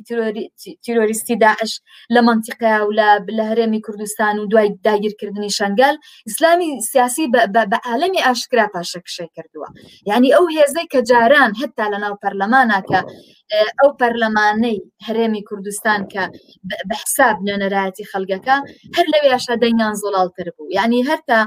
تیرۆریستی 0.85 1.35
داعش 1.45 1.71
لە 2.13 2.19
منتیقا 2.27 2.73
و 2.87 2.91
لە 3.37 3.43
هەرێمی 3.51 3.81
کوردستان 3.85 4.35
و 4.39 4.47
دوای 4.51 4.67
داگیرکردنی 4.87 5.51
شنگال 5.59 5.95
ئیسلامی 6.27 6.69
سیاسی 6.91 7.25
بە 7.71 7.79
عالمی 7.89 8.21
ئاشکرا 8.25 8.65
پاشەکشە 8.75 9.25
کردووە 9.35 9.69
یعنی 10.09 10.29
ئەو 10.35 10.45
هێزەی 10.57 10.87
کە 10.93 10.99
جاران 11.11 11.51
هەتا 11.61 11.85
لە 11.93 11.97
ناو 12.03 12.13
پەرلەمانە 12.23 12.79
کە 12.89 12.99
ئەو 13.79 13.89
پەرلەمانەی 13.99 14.79
هەرێمی 15.07 15.41
کوردستان 15.49 15.99
کە 16.13 16.23
بەحساب 16.89 17.37
لە 17.47 17.55
نەرایەتی 17.61 18.09
خەلگەکە 18.11 18.55
هەر 18.95 19.05
لەوێ 19.13 19.27
یاشادەنگیان 19.35 19.95
زۆڵالتر 20.01 20.47
بوو 20.55 20.73
یعنی 20.77 20.99
هەرتا 21.09 21.39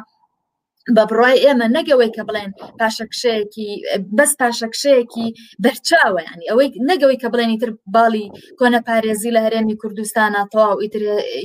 بە 0.94 1.02
بڕای 1.10 1.36
ئێمە 1.44 1.66
نەگەوەی 1.78 2.10
کە 2.16 2.22
بڵێن 2.28 2.50
پاشەکشەیەکی 2.78 3.70
بەس 4.18 4.32
پاشەکشەیەکی 4.40 5.28
بەرچاوە 5.64 6.20
ینی 6.28 6.48
ئەوەی 6.50 6.68
نەگەوەی 6.90 7.18
کە 7.22 7.28
بڵێنی 7.32 7.60
تر 7.62 7.70
باڵی 7.94 8.26
کۆنە 8.58 8.80
پارێزی 8.88 9.34
لە 9.36 9.40
هەرێمی 9.46 9.78
کوردستانە 9.82 10.40
تەواو 10.52 10.80
ئیتر 10.82 11.02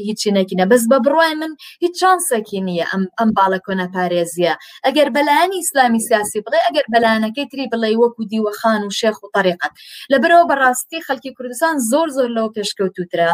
هیچی 0.08 0.30
نەکینە 0.38 0.66
بەس 0.72 0.84
بە 0.92 0.98
بڕای 1.06 1.34
من 1.42 1.52
هیچ 1.84 1.94
چانسێکی 2.02 2.60
نییە 2.68 2.86
ئەم 2.92 3.04
ئەم 3.20 3.30
باڵە 3.38 3.60
کۆنە 3.66 3.88
پارێزیە 3.96 4.54
ئەگەر 4.86 5.08
بەلایانی 5.16 5.60
ئیسلامی 5.62 6.02
سیاسی 6.08 6.40
بڵێ 6.46 6.60
ئەگەر 6.68 6.86
بەلایەنەکەی 6.94 7.46
تری 7.52 7.70
بڵێ 7.74 7.90
وەکو 8.02 8.22
دیوەخان 8.32 8.82
و 8.88 8.92
شێخ 9.00 9.18
و 9.24 9.32
تەریقەت 9.36 9.74
لەبەرەوە 10.12 10.46
بەڕاستی 10.52 11.00
خەلکی 11.08 11.32
کوردستان 11.38 11.76
زۆر 11.92 12.08
زۆر 12.18 12.30
لەو 12.38 12.48
پێشکەوتوترا 12.56 13.32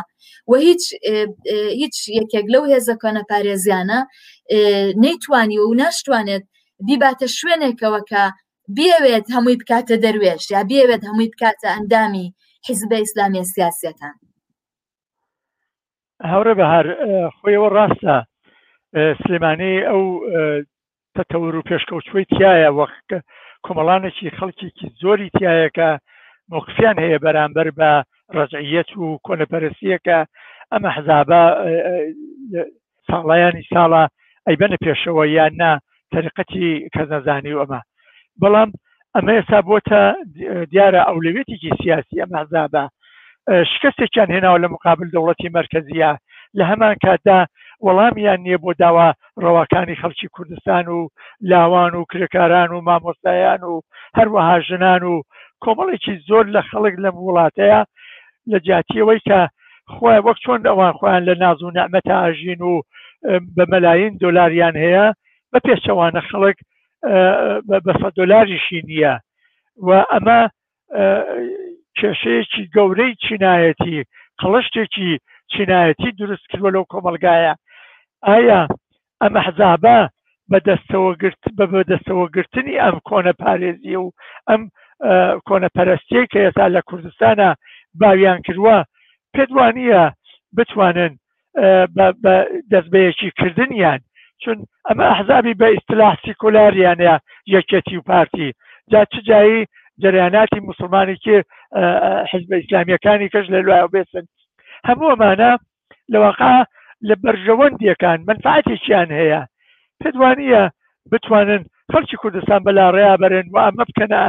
و 0.51 0.53
هیچ 0.65 0.83
هیچ 1.81 1.95
یەکێک 2.19 2.45
لەو 2.53 2.63
هێزە 2.71 2.95
کۆنە 3.01 3.21
پارێزیانە 3.31 3.99
نەیتوانی 5.05 5.57
و 5.59 5.67
ناشتوانێت 5.83 6.43
بیباتە 6.87 7.27
شوێنێکەوە 7.37 8.01
کە 8.09 8.23
بێوێت 8.77 9.25
هەمووی 9.35 9.57
بکاتە 9.61 9.95
دەروێش 10.05 10.43
یا 10.55 10.61
بێوێت 10.71 11.01
هەمووی 11.09 11.31
بکاتە 11.33 11.67
ئەندامی 11.75 12.27
حیزبە 12.67 12.97
ئیسلامی 13.01 13.43
سیاسەتان 13.53 14.15
هەورە 16.31 16.53
بەهار 16.59 16.87
خۆیەوە 17.37 17.69
ڕاستە 17.77 18.15
سلمانەی 19.23 19.85
ئەو 19.89 20.03
تەتەور 21.15 21.55
و 21.57 21.65
پێشکەوتوی 21.69 22.25
تایە 22.33 22.69
وەخت 22.79 23.07
کۆمەڵانێکی 23.65 24.35
خەڵکیکی 24.37 24.87
زۆری 25.01 25.33
تایەکە 25.37 25.89
موقفیان 26.51 26.97
هەیە 27.05 27.19
بەرامبەر 27.25 27.67
بە 27.79 27.91
ڕزعیەت 28.37 28.89
و 28.97 29.03
کۆنەپەرسیەکە 29.27 30.19
ئەمە 30.71 30.89
حزابە 30.97 31.41
ساڵایانی 33.09 33.65
ساڵە 33.73 34.03
ئەی 34.47 34.57
بەنە 34.61 34.75
پێشەوە 34.85 35.23
یان 35.35 35.53
نا 35.61 35.71
تەرقەتی 36.13 36.69
کە 36.93 37.03
نەزانی 37.11 37.53
و 37.55 37.61
ئەمە 37.61 37.81
بەڵام 38.41 38.69
ئەمە 39.15 39.31
ئێستا 39.37 39.59
بۆتە 39.69 39.99
دیارە 40.71 41.01
ئەولەوێتێکی 41.09 41.71
سیاسی 41.81 42.21
ئەمە 42.21 42.37
عذابە 42.43 42.83
شکستێکیان 43.71 44.29
هێناوە 44.35 44.57
لە 44.63 44.67
مقابل 44.75 45.07
دەوڵەتی 45.13 45.49
مرکزیە 45.59 46.11
لە 46.57 46.63
هەمان 46.71 46.95
کاتدا 47.03 47.39
وەڵامیان 47.85 48.39
نییە 48.45 48.57
بۆ 48.63 48.71
داوا 48.81 49.07
ڕەواکانی 49.43 49.99
خەڵکی 50.01 50.27
کوردستان 50.35 50.85
و 50.95 50.99
لاوان 51.51 51.93
و 51.95 52.03
کرێکاران 52.11 52.69
و 52.71 52.81
مامۆستایان 52.87 53.61
و 53.69 53.73
هەروەها 54.17 54.55
ژنان 54.67 55.03
و 55.11 55.13
کۆمەڵێکی 55.63 56.13
زۆر 56.27 56.45
لە 56.55 56.61
خەڵک 56.69 56.95
لەم 57.03 57.15
وڵاتەیە 57.27 57.81
لە 58.51 58.57
جاتیەوەی 58.67 59.21
کە 59.27 59.39
خۆی 59.93 60.19
وەک 60.25 60.37
چۆن 60.43 60.61
ئەوان 60.69 60.93
خۆیان 60.99 61.23
لە 61.29 61.33
ناز 61.43 61.59
و 61.63 61.71
نعمەتە 61.77 62.13
ئاژین 62.21 62.61
و 62.61 62.73
بە 63.55 63.63
مەلاین 63.71 64.13
دلاریان 64.21 64.75
هەیە 64.86 65.05
بە 65.51 65.59
پێشەوانە 65.65 66.21
خەڵک 66.29 66.57
بە 67.86 67.93
دلاریشی 68.17 68.79
نییە 68.89 69.13
و 69.88 69.89
ئەمە 70.12 70.39
کێشەیەکی 71.97 72.63
گەورەی 72.75 73.17
چینایەتی 73.25 73.97
قڵشتێکی 74.41 75.09
چینایەتی 75.53 76.12
دروست 76.19 76.45
کردوە 76.51 76.69
لەو 76.75 76.86
کۆمەلگایە 76.93 77.53
ئایا 78.27 78.62
ئەمە 79.21 79.39
حزابە 79.47 79.97
بەدەستەوەگرتنی 80.51 82.79
ئەم 82.83 82.97
کۆنە 83.09 83.33
پارێزیە 83.43 84.00
و 84.05 84.09
ئەم 84.50 84.62
کۆنەپەرستەیە 85.47 86.24
کە 86.31 86.38
ئێستا 86.43 86.65
لە 86.75 86.81
کوردستانە 86.89 87.50
باویان 88.00 88.39
کردووە 88.45 88.77
پێدوانیە 89.33 90.03
بتوانن 90.57 91.13
بە 91.95 92.35
دەستبەیەکی 92.71 93.29
کردنیان 93.39 93.99
چون 94.41 94.57
ئەمە 94.87 95.05
ئەحزابی 95.11 95.53
بە 95.61 95.67
ئیسلاح 95.75 96.13
سیکولاریانە 96.25 97.15
یەکەتی 97.55 97.97
و 97.97 98.01
پارتی 98.09 98.47
جا 98.91 99.01
چ 99.11 99.15
جایی 99.27 99.59
جریاناتی 100.03 100.59
مسلمانێکی 100.69 101.37
حزب 102.31 102.49
ئیسلامیەکانی 102.57 103.31
کەش 103.33 103.45
لە 103.53 103.59
لای 103.67 103.89
بێسن 103.93 104.25
هەمووەمانە 104.87 105.51
لەواقع 106.13 106.57
لە 107.09 107.15
بەرژەوەندیەکان 107.23 108.19
منفعاتێکیان 108.29 109.09
هەیە 109.21 109.41
پێدوانە 110.01 110.63
بتوانن 111.11 111.63
خەلکی 111.91 112.17
کوردستان 112.23 112.59
بەلا 112.67 112.85
ڕێیابەرن 112.95 113.47
و 113.53 113.57
ئەمە 113.65 113.83
بکەنە 113.89 114.23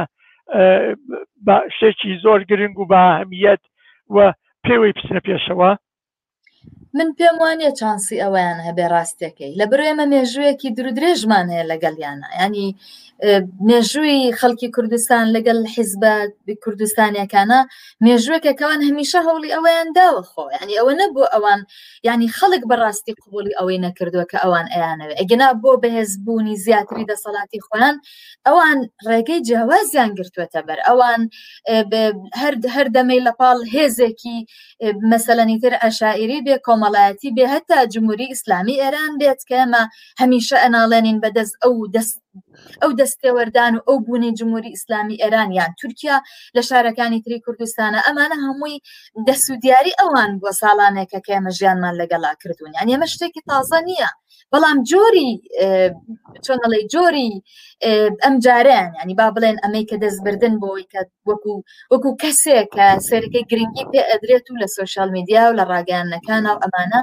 شێکی 1.77 2.11
زۆر 2.23 2.39
گرنگ 2.49 2.77
و 2.79 2.89
بە 2.91 3.01
هەمیەت 3.19 3.63
و 4.13 4.17
پێوەی 4.65 4.95
پسنە 4.97 5.21
پێشەوە 5.27 5.71
من 6.93 7.07
پێم 7.17 7.35
وانە 7.41 7.69
چانسی 7.79 8.17
ئەویان 8.23 8.57
هەبێ 8.67 8.85
ڕاستەکەی 8.93 9.51
لە 9.59 9.65
برێمە 9.71 10.05
مێژوەیەکی 10.13 10.69
درودرێژمان 10.77 11.47
هەیە 11.53 11.65
لەگەڵیانە 11.71 12.27
ینی 12.41 12.67
مێژووی 13.69 14.33
خەڵکی 14.39 14.67
کوردستان 14.75 15.25
لەگەڵ 15.35 15.57
حیزبە 15.75 16.13
کوردستانیەکانە 16.63 17.59
مێژوەکەکەوان 18.05 18.79
هەمیشە 18.87 19.19
هەوڵی 19.27 19.49
ئەویان 19.55 19.87
داوە 19.97 20.21
خۆ 20.31 20.43
ینی 20.61 20.75
ئەوە 20.79 20.93
نەبوو 21.01 21.31
ئەوان 21.33 21.61
ینی 22.09 22.27
خەڵک 22.37 22.63
بەڕاستی 22.71 23.13
قوبولی 23.21 23.53
ئەوەی 23.59 23.79
نەکردووە 23.85 24.25
کە 24.31 24.37
ئەوان 24.43 24.67
ئەیانەوە 24.73 25.13
ئەگەنا 25.19 25.47
بۆ 25.63 25.71
بەهێزبوونی 25.83 26.55
زیاتری 26.65 27.05
دەسەڵاتی 27.11 27.59
خۆیان 27.67 27.95
ئەوان 28.47 28.77
ڕێگەی 29.09 29.39
جیاوازیان 29.47 30.11
گرتووەتە 30.17 30.61
بەر 30.67 30.79
ئەوان 30.87 31.21
هەر 32.41 32.53
هەردەمەی 32.75 33.21
لە 33.27 33.33
پاڵ 33.39 33.57
هێزێکی 33.75 34.37
مەسەلەنیتر 35.11 35.73
ئەشاعری 35.83 36.39
بێ 36.45 36.55
کۆم 36.65 36.78
کۆمەڵایەتی 36.79 37.29
بهتا 37.37 37.77
جمهوري 37.93 38.27
اسلامي 38.35 38.75
ايران 38.85 39.11
بيت 39.21 39.39
بێت 39.49 39.59
هميشه 40.21 40.55
انا 40.65 40.81
هەمیشە 40.89 41.15
بدز 41.23 41.49
او 41.65 41.73
دس 41.95 42.09
ئەو 42.81 42.91
دەستێوەردان 43.01 43.73
و 43.77 43.81
ئەو 43.87 43.97
بوونی 44.05 44.33
جمهوری 44.39 44.69
ئیسلامی 44.75 45.19
ئێران 45.23 45.49
یان 45.59 45.71
تورکیا 45.81 46.17
لە 46.55 46.61
شارەکانی 46.69 47.23
تری 47.25 47.43
کوردستانە 47.45 47.99
ئەمانە 48.05 48.37
هەمووی 48.45 48.75
دەسوودیاری 49.27 49.93
ئەوان 50.01 50.31
بۆ 50.41 50.49
ساڵانێکە 50.61 51.19
کێمە 51.27 51.51
ژیانمان 51.57 51.95
لەگەڵا 52.01 52.31
کردوون 52.41 52.71
یان 52.77 52.87
ئێمە 52.91 53.07
شتێکی 53.13 53.41
تازە 53.49 53.79
نییە 53.89 54.11
بەڵام 54.53 54.77
جۆری 54.91 55.31
چۆنەڵی 56.45 56.83
جۆری 56.93 57.31
ئەم 58.23 58.35
جاریان 58.45 58.89
ینی 59.01 59.15
با 59.19 59.27
بڵێن 59.35 59.57
ئەمەی 59.63 59.85
کە 59.89 59.95
دەستبردن 60.03 60.55
بۆی 60.63 60.85
کە 60.93 61.01
وەکو 61.29 61.53
وەکو 61.91 62.11
کەسێک 62.21 62.67
کە 62.75 62.85
سەرەکەی 63.09 63.47
گرنگی 63.51 63.85
پێ 63.91 64.01
ئەدرێت 64.11 64.45
و 64.49 64.59
لە 64.61 64.67
سوۆشال 64.75 65.09
میدیا 65.17 65.41
و 65.47 65.57
لە 65.59 65.63
ڕاگەیانەکان 65.71 66.43
و 66.51 66.55
ئەمانە 66.63 67.01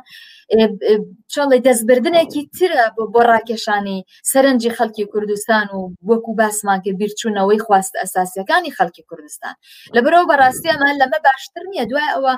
چاڵی 1.35 1.59
دەستبردنێکی 1.67 2.43
ترە 2.59 2.85
بۆ 3.12 3.21
ڕاکێشانی 3.31 3.99
سەرنجی 4.33 4.71
خەڵکی 4.76 5.05
کوردستان 5.12 5.67
و 5.76 5.81
وەکو 6.11 6.31
باسمان 6.41 6.79
کرد 6.85 6.97
بیرچوونەوەی 7.03 7.61
خواست 7.67 7.95
ئەساسیەکانی 8.03 8.75
خەڵکی 8.79 9.03
کوردستان 9.09 9.55
لە 9.95 10.00
بەرەو 10.05 10.29
بەڕاستی 10.31 10.69
ئەمە 10.73 10.91
لەمە 11.00 11.19
باشتر 11.29 11.65
نییە 11.73 11.85
دوای 11.91 12.11
ئەوە 12.15 12.35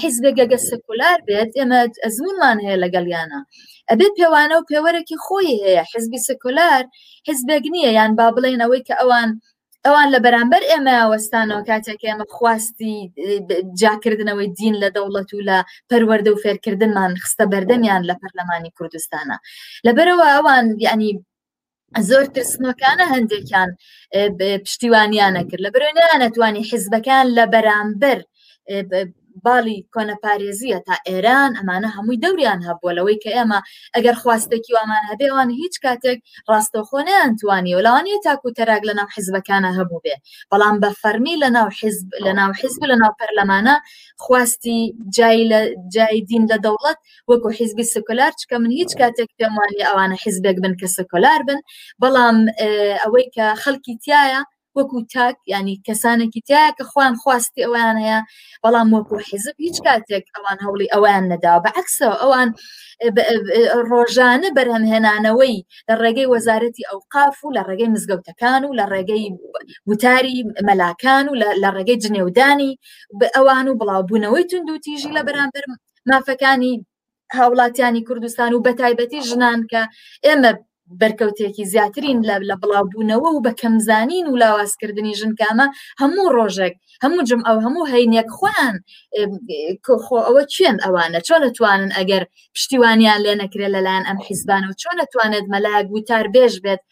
حیزبێگەگە 0.00 0.58
سکولار 0.68 1.18
بێت 1.28 1.50
ئێمە 1.58 1.78
ئەزمونمان 2.04 2.58
هەیە 2.64 2.76
لەگەڵیانە 2.84 3.40
ئەبێت 3.90 4.12
پێوانە 4.18 4.54
و 4.58 4.66
پێوەرەی 4.70 5.04
خۆی 5.24 5.58
هەیە 5.64 5.82
حزبی 5.92 6.18
سکولار 6.28 6.82
حزبێک 7.28 7.64
نییە 7.74 7.90
یان 7.98 8.10
با 8.18 8.26
بڵێنەوەی 8.36 8.82
کە 8.88 8.94
ئەوان 9.00 9.28
ئەوان 9.86 10.08
لە 10.14 10.18
بەرامبەر 10.24 10.62
ئێمە 10.70 10.96
وەستانەوە 11.12 11.62
کاتێک 11.70 12.00
ئێمە 12.08 12.24
خواستی 12.36 12.96
جاکردنەوەی 13.80 14.48
دین 14.58 14.74
لە 14.82 14.88
دەوڵەت 14.96 15.30
و 15.34 15.40
لە 15.48 15.58
پەروەەردە 15.90 16.30
و 16.32 16.40
فێرکردنمان 16.44 17.12
خستە 17.22 17.44
بەردەمیان 17.52 18.02
لە 18.10 18.14
پەرلەمانی 18.20 18.74
کوردستانە 18.78 19.36
لەبەرەوە 19.86 20.26
ئەوان 20.34 20.66
ینی 20.86 21.12
زۆر 22.08 22.24
ترسنەکانە 22.34 23.04
هەندێکیان 23.14 23.70
پشتیوانیانە 24.66 25.42
کرد 25.50 25.62
لە 25.66 25.70
برۆنیان 25.74 26.16
نتوانانی 26.26 26.68
حیزبەکان 26.70 27.26
لە 27.38 27.44
بەرامبەر 27.52 28.18
باڵی 29.46 29.76
کۆنەپارێزیە 29.94 30.78
تا 30.86 30.94
ئێران 31.08 31.50
ئەمانە 31.58 31.88
هەمووی 31.96 32.20
دەوریان 32.24 32.60
هەبووە 32.68 32.92
لەوەی 32.98 33.18
کە 33.22 33.30
ئێمە 33.36 33.58
ئەگەر 33.94 34.16
خواستێکی 34.22 34.72
وامان 34.76 35.02
هەبێوان 35.10 35.48
هیچ 35.60 35.74
کاتێک 35.84 36.18
ڕاستەخۆنیان 36.50 37.30
توانی 37.40 37.74
و 37.76 37.80
لاوانەیە 37.86 38.22
تاکو 38.26 38.50
تەراک 38.58 38.82
لە 38.88 38.94
ناو 38.98 39.08
حیزبەکانە 39.16 39.70
هەبوو 39.78 40.02
بێ 40.04 40.16
بەڵام 40.50 40.76
بە 40.82 40.90
فەرمی 41.00 41.36
لە 41.42 41.48
ناو 41.56 41.68
حیزب 41.78 42.08
لە 42.26 42.32
ناو 42.40 42.50
حیزب 42.60 42.82
لە 42.90 42.96
ناو 43.02 43.12
پەرلەمانە 43.20 43.76
خواستی 44.24 44.78
جای 45.16 45.40
لە 45.52 45.60
جای 45.94 46.18
دین 46.30 46.44
لە 46.52 46.56
دەوڵەت 46.64 46.98
وەکو 47.30 47.48
حیزبی 47.58 47.84
سکولار 47.94 48.32
چکە 48.40 48.56
من 48.62 48.70
هیچ 48.80 48.92
کاتێک 49.00 49.30
پێم 49.38 49.52
وانی 49.58 49.82
ئەوانە 49.88 50.16
حیزبێک 50.24 50.56
بن 50.64 50.74
کە 50.80 50.86
سکولار 50.96 51.40
بن 51.48 51.60
بەڵام 52.02 52.36
ئەوەی 53.02 53.26
کە 53.36 53.46
خەڵکی 53.62 53.94
تایە 54.04 54.40
وەکو 54.78 54.98
تاک 55.14 55.36
ینی 55.54 55.76
کەسانێکی 55.86 56.40
تایە 56.48 56.70
کە 56.76 56.84
خوان 56.90 57.14
خواستی 57.22 57.64
ئەویان 57.64 57.96
هەیە 58.04 58.20
بەڵام 58.64 58.88
وەکو 58.96 59.16
حیزب 59.28 59.56
هیچ 59.66 59.76
کاتێک 59.86 60.24
ئەوان 60.36 60.58
هەوڵی 60.64 60.88
ئەویان 60.94 61.24
نەداوە 61.32 61.64
بەعکسەوە 61.66 62.16
ئەوان 62.22 62.48
ڕۆژانە 63.90 64.48
بەرهەمهێنانەوەی 64.56 65.56
لە 65.88 65.94
ڕێگەی 66.02 66.30
وەزارەتی 66.34 66.86
ئەو 66.90 66.98
قاف 67.12 67.36
و 67.42 67.54
لە 67.56 67.62
ڕێگەی 67.68 67.92
مزگەوتەکان 67.94 68.62
و 68.64 68.76
لە 68.78 68.84
ڕێگەی 68.92 69.26
وتاری 69.88 70.38
مەلاکان 70.68 71.24
و 71.28 71.38
لە 71.62 71.68
ڕێگەی 71.76 72.00
جنێودانی 72.04 72.72
ئەوان 73.36 73.66
و 73.68 73.78
بڵاوبوونەوەی 73.80 74.46
تونند 74.50 74.70
و 74.70 74.82
تیژی 74.84 75.14
لە 75.16 75.22
بەرامبەر 75.28 75.64
مافەکانی 76.10 76.74
هاوڵاتیانی 77.38 78.06
کوردستان 78.08 78.50
و 78.54 78.64
بەتایبەتی 78.66 79.20
ژنان 79.28 79.60
کە 79.72 79.82
ئێمە 80.26 80.52
بەرکەوتێکی 81.00 81.64
زیاترین 81.72 82.18
لە 82.28 82.36
لە 82.48 82.56
بڵاوبوونەوە 82.60 83.28
و 83.32 83.42
بە 83.46 83.52
کەمزانین 83.60 84.26
و 84.28 84.38
لاوازکردنی 84.42 85.18
ژنکامە 85.20 85.66
هەموو 86.02 86.32
ڕۆژێک 86.36 86.74
هەموو 87.04 87.26
جم 87.28 87.40
ئەو 87.48 87.58
هەموو 87.66 87.88
هەینێک 87.92 88.28
خوان 88.36 88.76
خۆ 90.04 90.18
ئەوە 90.26 90.42
چێن 90.54 90.76
ئەوانە 90.84 91.20
چۆن 91.26 91.40
دەتوانن 91.46 91.90
ئەگەر 91.98 92.22
پشتیوانیان 92.54 93.20
لێ 93.24 93.32
نەکرێت 93.42 93.72
لەلایەن 93.74 94.04
ئەم 94.08 94.18
حیزبان 94.26 94.62
و 94.66 94.76
چۆن 94.80 94.96
دەتوانێت 95.02 95.46
مەلاگ 95.54 95.86
و 95.90 96.00
تار 96.08 96.26
بێژ 96.34 96.54
بێت 96.64 96.82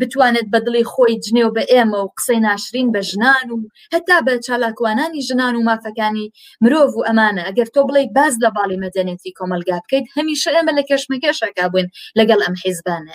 بتوانێت 0.00 0.46
بە 0.52 0.58
دڵی 0.66 0.84
خۆی 0.92 1.20
جنێ 1.24 1.42
و 1.46 1.54
بە 1.56 1.62
ئێمە 1.72 1.98
و 2.04 2.12
قسەی 2.18 2.40
ناشرین 2.46 2.88
بە 2.94 3.00
ژنان 3.10 3.46
و 3.50 3.56
هەتا 3.94 4.18
بە 4.26 4.32
چالاکوانانی 4.46 5.24
ژنان 5.28 5.54
و 5.56 5.66
مافەکانی 5.68 6.26
مرۆڤ 6.62 6.88
و 6.96 7.04
ئەمانە 7.08 7.42
ئەگەر 7.48 7.68
تۆ 7.74 7.80
بڵێ 7.88 8.02
باز 8.16 8.34
لە 8.44 8.48
باڵی 8.56 8.80
مەدەنێتی 8.84 9.34
کۆمەلگا 9.38 9.78
بکەیت 9.84 10.06
هەمیشە 10.16 10.50
ئێمە 10.56 10.72
لە 10.78 10.82
کەشمەکەشەکە 10.90 11.64
بووین 11.72 11.88
لەگەڵ 12.18 12.40
ئەم 12.44 12.54
حیزبانە 12.62 13.12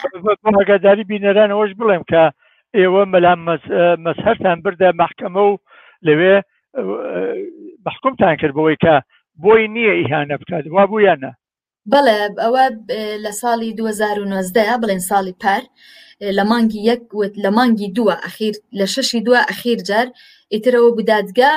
ئەگەداری 0.59 1.07
بینەرانەوەش 1.11 1.71
بڵێم 1.79 2.03
کە 2.11 2.23
ئێوە 2.79 3.03
مەلام 3.13 3.39
مەسهرتان 4.05 4.57
بردە 4.65 4.89
محکەمە 5.01 5.41
و 5.49 5.53
لەوێ 6.07 6.35
بەحکومتان 7.85 8.35
کرد 8.39 8.53
بەوەی 8.57 8.77
کە 8.83 8.95
بۆی 9.43 9.67
نییە 9.75 9.93
ئیهانە 9.99 10.35
بکات 10.41 10.63
وا 10.75 10.83
بوویانە 10.91 11.31
بەڵێ 11.91 12.19
ئەوە 12.43 12.65
لە 13.23 13.31
ساڵی 13.41 13.69
2009 13.79 14.81
بڵێن 14.81 15.01
ساڵی 15.09 15.35
پەر 15.43 15.63
لە 16.37 16.43
مانگی 16.51 16.81
یەک 16.89 17.03
وت 17.19 17.33
لە 17.43 17.49
مانگی 17.57 17.93
دووە 17.95 18.15
ئەخیر 18.25 18.55
لە 18.79 18.85
شەشی 18.93 19.21
دووە 19.25 19.41
ئەخیر 19.49 19.79
جار 19.89 20.07
ئیترەوە 20.53 20.89
بوداتگا 20.97 21.51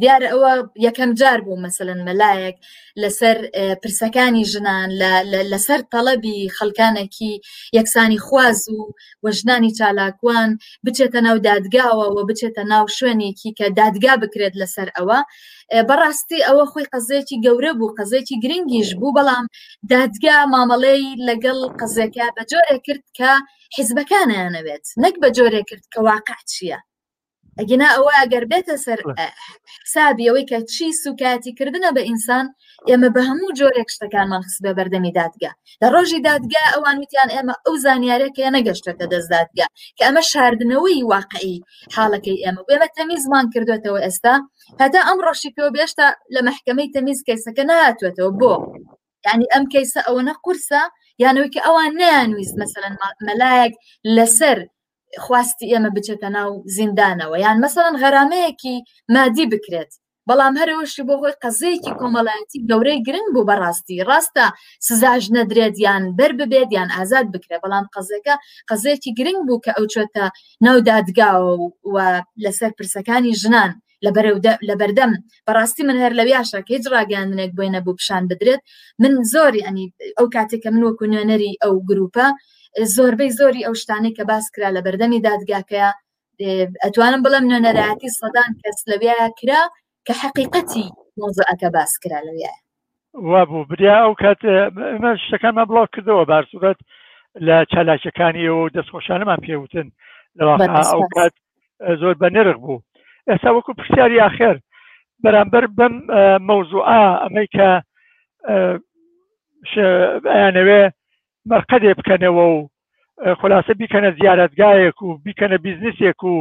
دیارە 0.00 0.26
ئەوە 0.32 0.52
یەکەم 0.86 1.10
جار 1.20 1.38
بوو 1.46 1.60
مەمثلەن 1.62 2.00
مەلایەک 2.08 2.56
لەسەر 3.02 3.36
پرسەکانی 3.82 4.44
ژنان 4.52 4.88
لەسەر 5.52 5.80
تەڵەبی 5.94 6.38
خەلکانێکی 6.58 7.32
یەکسانی 7.78 8.18
خواز 8.26 8.58
و 8.76 8.80
وەژنانی 9.24 9.72
چالاکوان 9.78 10.50
بچێتە 10.86 11.20
ناو 11.26 11.36
دادگاوە 11.50 12.06
و 12.14 12.18
بچێتە 12.28 12.62
ناو 12.72 12.84
شوێنێکی 12.96 13.50
کە 13.58 13.66
دادگا 13.80 14.14
بکرێت 14.22 14.54
لەسەر 14.62 14.88
ئەوە 14.96 15.20
بەڕاستی 15.88 16.44
ئەوە 16.46 16.64
خۆی 16.72 16.90
قەزێکی 16.92 17.36
گەورە 17.44 17.72
بوو 17.78 17.94
قەزێکی 17.98 18.36
گرنگیش 18.44 18.90
بوو 19.00 19.14
بەڵام 19.18 19.46
دادگا 19.92 20.36
مامەڵەی 20.54 21.04
لەگەڵ 21.28 21.58
قەزەکە 21.80 22.26
بە 22.36 22.42
جۆرە 22.50 22.76
کرد 22.86 23.04
کە 23.18 23.30
حیزبەکانیانەوێت 23.76 24.84
نەک 25.02 25.14
بە 25.22 25.28
جۆرە 25.36 25.62
کرد 25.68 25.84
کە 25.92 25.98
واقع 26.08 26.40
چییە 26.52 26.80
ئەگەنا 27.60 27.88
او 27.98 28.04
اگر 28.24 28.42
بيت 28.52 28.68
سر 28.86 29.00
حساب 29.84 30.16
يوي 30.20 30.44
كتشي 30.50 30.88
سوكاتي 31.04 31.50
كردنا 31.58 31.90
کردنە 31.90 31.92
بە 31.96 32.00
ئینسان 32.08 32.46
ئێمە 32.88 33.08
بە 33.14 33.20
هەموو 33.28 33.70
من 34.30 34.42
خصبه 34.48 34.72
بردمي 34.76 35.10
بە 35.10 35.12
بەردەمی 35.12 35.12
دادگا 35.18 35.50
لە 35.84 35.88
ڕۆژی 35.94 36.20
دادگا 36.28 36.64
ئەوان 36.74 36.96
وتیان 37.02 37.30
ئێمە 37.36 37.54
ئەو 37.64 37.74
زانیارێک 37.84 38.36
ئێ 38.40 38.48
دادگا 39.30 39.66
کە 39.98 40.02
ئەمە 40.06 40.22
شاردنەوەی 40.32 41.00
واقعی 41.12 41.62
حاڵەکەی 41.94 42.38
ئێمە 42.44 42.60
ئێمە 42.72 42.88
تەمی 42.96 43.18
زمان 43.24 43.46
کردوێتەوە 43.52 43.98
ئێستا 44.06 44.34
هەتا 44.80 45.00
ئەم 45.08 45.18
ڕۆشیکەوە 45.26 45.70
بيشتا 45.76 46.06
لمحكمي 46.34 46.86
تميز 46.86 46.92
تەمیز 46.94 47.18
کەیسەکە 47.28 47.62
نهاتوێتەوە 47.70 48.30
بۆ 48.40 48.52
ینی 48.54 49.26
يعني 49.26 49.44
ئەم 49.52 49.64
کەیسە 49.72 50.00
ئەوە 50.08 50.22
نە 50.28 50.34
قورسە 50.44 50.82
يعني 50.82 51.20
یانەوەی 51.22 51.50
کە 51.54 51.60
ئەوان 51.66 51.92
نیانویست 52.00 52.54
مەمثلەن 52.60 52.94
مەلایەک 53.26 53.72
خواستی 55.24 55.66
ئێمە 55.72 55.90
بچێتە 55.96 56.28
ناو 56.36 56.50
زیندانەوە 56.78 57.36
یان 57.44 57.56
مەسەن 57.62 57.94
غەرامەیەکی 58.02 58.76
مادی 59.14 59.46
بکرێت 59.52 59.92
بەڵام 60.28 60.54
هەروەشی 60.60 61.02
بۆ 61.08 61.14
خۆی 61.20 61.38
قەزەیەکی 61.44 61.96
کۆمەڵایەتی 62.00 62.62
گەورەی 62.70 63.02
گرنگ 63.06 63.28
بوو 63.34 63.48
بەڕاستی 63.50 64.04
ڕاستە 64.08 64.46
سزاژ 64.88 65.24
نەدرێت 65.36 65.74
یان 65.86 66.02
بەر 66.18 66.32
ببێت 66.40 66.70
یان 66.78 66.88
ئازاد 66.96 67.26
بکرێت 67.34 67.60
بەڵام 67.64 67.84
قەزەکە 67.94 68.34
قەزەیەکی 68.70 69.10
گرنگ 69.18 69.40
بوو 69.46 69.62
کە 69.64 69.72
ئەو 69.76 69.86
چێتە 69.94 70.24
ناو 70.66 70.78
دادگاوە 70.90 71.52
و 71.94 71.96
لەسەر 72.44 72.70
پرسەکانی 72.78 73.34
ژنان 73.42 73.70
لە 74.68 74.72
بەردەم 74.80 75.12
بەڕاستی 75.46 75.82
من 75.88 75.96
هەر 76.02 76.12
لەویاشە 76.18 76.60
کە 76.66 76.70
هیچ 76.76 76.84
ڕاگەاندنێک 76.94 77.50
بۆی 77.56 77.70
نەبوو 77.74 77.96
پیشان 77.98 78.24
بدرێت 78.30 78.62
من 79.02 79.12
زۆری 79.32 79.64
ئەنی 79.66 79.84
ئەو 80.18 80.26
کاتێککە 80.34 80.68
من 80.74 80.82
وەکو 80.86 81.04
نوێنەری 81.12 81.52
ئەو 81.62 81.74
گروپە 81.88 82.26
زۆربەی 82.94 83.30
زۆری 83.30 83.64
ئەو 83.66 83.74
شتانەی 83.80 84.14
کە 84.16 84.24
باس 84.24 84.50
کرا 84.56 84.68
لە 84.70 84.80
بەردەمی 84.86 85.20
دادگاکەیە 85.28 85.90
ئەتوانم 86.84 87.22
بڵم 87.24 87.44
نوێنەرایەتی 87.50 88.10
سەدان 88.20 88.50
کەس 88.62 88.78
لەوێ 88.90 89.14
کرا 89.38 89.62
کە 90.06 90.12
حقیقەتی 90.22 90.86
مۆزعەکە 91.20 91.68
باس 91.76 91.92
کرا 92.02 92.20
لەوێ 92.28 92.52
وا 93.32 93.42
بوو 93.48 93.64
بریا 93.68 93.94
ئەو 94.04 94.14
کات 94.22 94.40
شتەکانمە 95.26 95.64
بڵۆک 95.68 95.88
کردەوە 95.94 96.24
بارسوورەت 96.32 96.78
لە 97.46 97.56
چالاکیەکانی 97.72 98.48
و 98.48 98.68
دەستخۆشانەمان 98.76 99.38
پێوتن 99.46 99.88
ئەو 100.40 101.02
کات 101.16 101.34
زۆر 102.00 102.14
بە 102.22 102.28
نرخ 102.36 102.56
بوو 102.56 102.80
ئێستا 103.28 103.50
وەکو 103.56 103.72
پرسیاری 103.78 104.20
ئاخر 104.24 104.56
بەرامبەر 105.24 105.64
بم 105.78 105.94
مەوزوعە 106.48 107.02
ئەمریکا 107.24 107.68
ئەیانەوێ 110.34 110.82
مەرقەدێ 111.50 111.92
بکەنەوە 111.98 112.44
و 112.54 112.68
خلاصە 113.40 113.72
بیکەنە 113.80 114.10
زیارەتگایەک 114.18 114.96
و 115.02 115.18
بیکەنە 115.24 115.56
بیزنسێک 115.66 116.20
و 116.24 116.34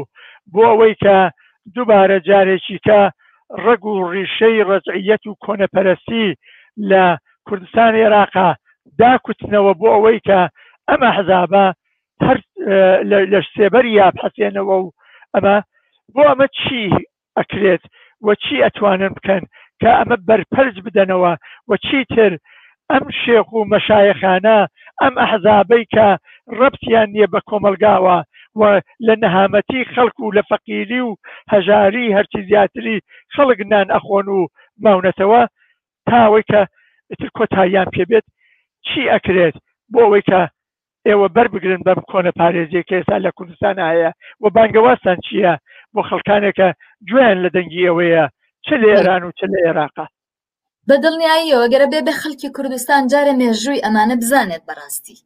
بۆ 0.54 0.62
ئەوەی 0.70 0.96
کە 1.04 1.18
دووبارە 1.76 2.18
جارێکی 2.28 2.78
کە 2.88 3.00
ڕگ 3.66 3.82
و 3.94 3.96
ڕیشەی 4.14 4.64
ڕجعیەت 4.72 5.24
و 5.28 5.36
کۆنەپەرستی 5.46 6.28
لە 6.90 7.04
کوردستان 7.48 7.92
عێراقا 8.02 8.50
داکوتنەوە 9.02 9.74
بۆ 9.82 9.88
ئەوەی 9.96 10.20
کە 10.28 10.40
ئەمە 10.90 11.10
حەزابە 11.18 11.66
لە 13.32 13.40
سێبەر 13.56 13.86
یا 13.86 14.08
حەسێنەوە 14.24 14.64
و 14.86 14.92
ئەمە 15.36 15.58
بۆ 16.14 16.22
ئەمە 16.30 16.48
چی 16.60 16.82
ئەکرێت 17.38 17.84
وە 18.26 18.34
چی 18.44 18.56
ئەتوانن 18.64 19.12
بکەن 19.18 19.44
کە 19.82 19.90
ئەمە 20.00 20.18
بەرپەرز 20.28 20.76
بدەنەوە 20.86 21.32
وە 21.70 21.76
چیتر 21.86 22.32
ئەم 22.92 23.06
شێخ 23.22 23.48
و 23.54 23.60
مەشایەخانە 23.74 24.58
ئەم 25.04 25.16
ئەحزابەی 25.24 25.86
کە 25.94 26.06
ڕەبیان 26.60 27.08
نییە 27.16 27.28
بە 27.34 27.40
کۆمەلگاوە 27.50 28.18
و 28.60 28.62
لە 29.08 29.14
نەهامەتی 29.24 29.88
خەڵک 29.94 30.18
و 30.22 30.34
لە 30.38 30.44
فەقیری 30.50 31.00
و 31.08 31.18
هەژاری 31.54 32.14
هەرچی 32.18 32.46
زیاتری 32.50 33.04
خەڵک 33.36 33.60
نان 33.72 33.88
ئەخۆن 33.96 34.28
و 34.38 34.40
ماونەتەوە 34.84 35.42
تاوەی 36.10 36.44
کە 36.52 36.62
تر 37.20 37.30
کۆتاییان 37.38 37.88
پێبێت 37.96 38.26
چی 38.88 39.02
ئەکرێت 39.14 39.56
بۆ 39.92 40.00
ئەوەی 40.04 40.24
کە 40.30 40.42
ئێوە 41.10 41.28
بربگرن 41.36 41.82
بەم 41.88 42.00
کۆنە 42.12 42.32
پارێزیە 42.40 42.82
کە 42.88 42.94
ئێستا 42.98 43.18
لە 43.26 43.32
کوردستان 43.38 43.78
هەیە 43.88 44.10
و 44.42 44.44
بانگەواستان 44.56 45.18
چییە 45.26 45.54
بۆ 45.94 46.02
خەڵکانێکە 46.10 46.68
گوێن 47.10 47.38
لە 47.44 47.50
دەنگی 47.56 47.88
ئەوەیە 47.88 48.26
چ 48.66 48.68
لە 48.82 48.88
ئێران 48.94 49.24
و 49.26 49.36
چ 49.38 49.42
لە 49.52 49.58
عێراقا 49.68 50.06
بەدڵنیاییەوە 50.90 51.68
گەرە 51.74 51.88
بێ 51.92 52.00
بە 52.08 52.14
خەڵکی 52.22 52.54
کوردستان 52.56 53.02
جارە 53.12 53.34
مێژووی 53.40 53.84
ئەمانە 53.86 54.16
بزانێت 54.22 54.64
بەڕاستی 54.68 55.18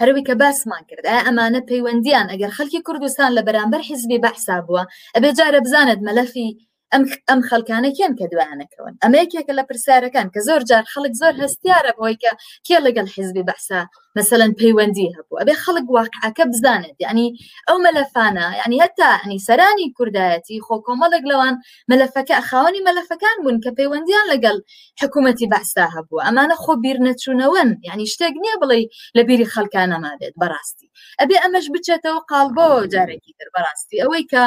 هەروی 0.00 0.26
کە 0.28 0.34
باسمان 0.40 0.82
کرد 0.90 1.04
ئەمانە 1.26 1.60
پەیوەندیان 1.68 2.26
ئەگەر 2.32 2.50
خەڵکی 2.56 2.84
کوردستان 2.86 3.30
لە 3.36 3.42
بەرامبەر 3.46 3.80
حیزبی 3.88 4.22
بەحسا 4.24 4.56
بووە 4.66 4.82
ئەبێ 5.14 5.30
جارە 5.38 5.60
بزانێت 5.64 6.00
مەلەفی 6.06 6.50
ام 6.96 7.02
ئەم 7.04 7.04
ئەم 7.30 7.40
خەکانێکیان 7.50 8.12
کە 8.18 8.26
دوانەکەون 8.32 8.94
ئەمەیەکێکە 9.04 9.52
لە 9.58 9.64
پرسیارەکان 9.68 10.26
کە 10.34 10.40
زۆر 10.48 10.62
جار 10.70 10.84
خەڵک 10.92 11.14
زۆر 11.22 11.34
هەستیارە 11.42 11.92
بۆی 11.98 12.16
کە 12.22 12.32
کێ 12.66 12.76
لەگەڵ 12.86 13.06
حزبی 13.16 13.44
بەسا 13.50 13.80
مثلەن 14.18 14.52
پەیوەندی 14.60 15.08
هەبوو 15.16 15.38
ئەبێ 15.40 15.54
خەڵک 15.64 15.86
واقعەکە 15.96 16.44
بزانێت 16.52 16.96
ینی 17.06 17.28
ئەو 17.68 17.76
مەلەفانە 17.86 18.46
ینی 18.60 18.78
هەتا 18.84 19.10
ئەنی 19.22 19.40
سەرانی 19.48 19.86
کوردایەتی 19.96 20.56
خۆ 20.66 20.74
کۆمەڵک 20.86 21.24
لەوان 21.30 21.54
مەلەفەکە 21.90 22.36
خاوەنی 22.48 22.82
مەلەفەکان 22.88 23.36
بوون 23.42 23.56
کە 23.64 23.70
پەیوەندیان 23.78 24.26
لەگەڵ 24.32 24.56
حکوومەتتی 25.02 25.46
بەسا 25.52 25.86
هەبوو 25.96 26.24
ئەمانە 26.26 26.56
خۆ 26.62 26.72
بیر 26.84 26.98
نەچوونەوەن 27.06 27.70
ینی 27.90 28.08
شتێک 28.12 28.34
نییە 28.42 28.56
بڵێ 28.62 28.80
لە 29.16 29.22
بیری 29.28 29.46
خەکانەما 29.54 30.12
بێت 30.20 30.34
بەڕاستی 30.42 30.88
ئەبێ 31.20 31.36
ئەمەش 31.44 31.66
بچێتەوە 31.74 32.20
قالبەوە 32.30 32.76
قلبو 32.78 32.92
تر 32.92 33.00
بەڕاستی 33.08 33.48
براستی 33.54 34.02
اویکا 34.06 34.44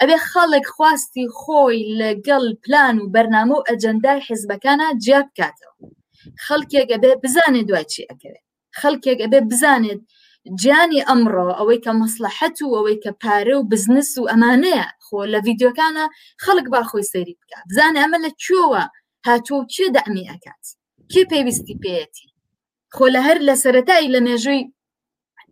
ئەبێ 0.00 0.16
خەڵک 0.30 0.66
خواستی 0.74 1.26
خۆی 1.38 1.78
لەگەڵ 2.00 2.44
پلان 2.64 2.96
و 3.00 3.10
بەرنامە 3.14 3.54
و 3.58 3.66
ئەجەندای 3.68 4.24
حیزبەکانە 4.26 4.86
جیا 5.04 5.20
بکاتەوە 5.28 5.74
خەڵکێک 6.44 6.88
ئەبێ 6.94 7.10
بزانێت 7.22 7.66
دوای 7.70 7.86
چی 7.92 8.02
ئەەکەوێت 8.10 8.44
خەڵکێک 8.80 9.18
ئەبێ 9.24 9.40
بزانێت 9.50 10.00
جیانی 10.60 11.04
ئەمڕۆ 11.08 11.46
ئەوەی 11.58 11.80
کە 11.84 11.92
مەسلحەت 12.02 12.56
و 12.62 12.68
ئەوەی 12.76 12.98
کە 13.04 13.10
پارە 13.22 13.54
و 13.58 13.68
بزنس 13.72 14.10
و 14.18 14.28
ئەمانەیە 14.30 14.86
خۆ 15.04 15.16
لە 15.32 15.38
ڤیددیوەکانە 15.44 16.04
خەڵک 16.44 16.66
باخۆی 16.74 17.08
سەری 17.12 17.38
بکە 17.40 17.58
بزانێ 17.68 17.98
ئەمە 18.02 18.18
لە 18.24 18.30
چۆوە 18.44 18.82
هاتوۆ 19.26 19.58
چێ 19.74 19.86
دەمی 19.96 20.28
ئەکات 20.30 20.64
کێ 21.12 21.22
پێویستی 21.30 21.76
پێەتی 21.82 22.26
خۆ 22.96 23.04
لە 23.14 23.20
هەر 23.26 23.38
لە 23.48 23.54
سەتایی 23.62 24.12
لە 24.14 24.20
مێژووی 24.26 24.62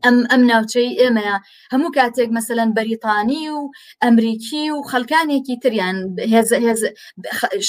ئەم 0.05 0.17
ئەم 0.33 0.43
ناوچەی 0.53 0.89
ئێمەیە 1.01 1.37
هەموو 1.73 1.95
کاتێک 1.99 2.29
مەسەەن 2.37 2.71
بەریتانی 2.77 3.45
و 3.57 3.61
ئەمریکی 4.05 4.65
و 4.75 4.87
خەلکانێکی 4.91 5.61
تریان 5.63 5.97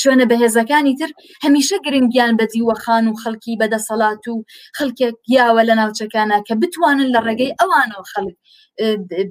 شوێنە 0.01 0.25
بەهێزەکانی 0.31 0.97
تر 0.99 1.11
هەمیشە 1.45 1.77
گرنگیان 1.85 2.33
بە 2.39 2.45
دیوەخان 2.53 3.05
و 3.07 3.19
خەڵکی 3.21 3.59
بەدەسەڵات 3.61 4.23
و 4.31 4.35
خەڵکێک 4.77 5.15
یاوە 5.35 5.61
لە 5.69 5.73
ناوچەکانە 5.81 6.37
کە 6.47 6.53
بتوانن 6.61 7.09
لە 7.15 7.19
ڕێگەی 7.27 7.55
ئەوانەوە 7.59 8.03
خەڵک 8.13 8.37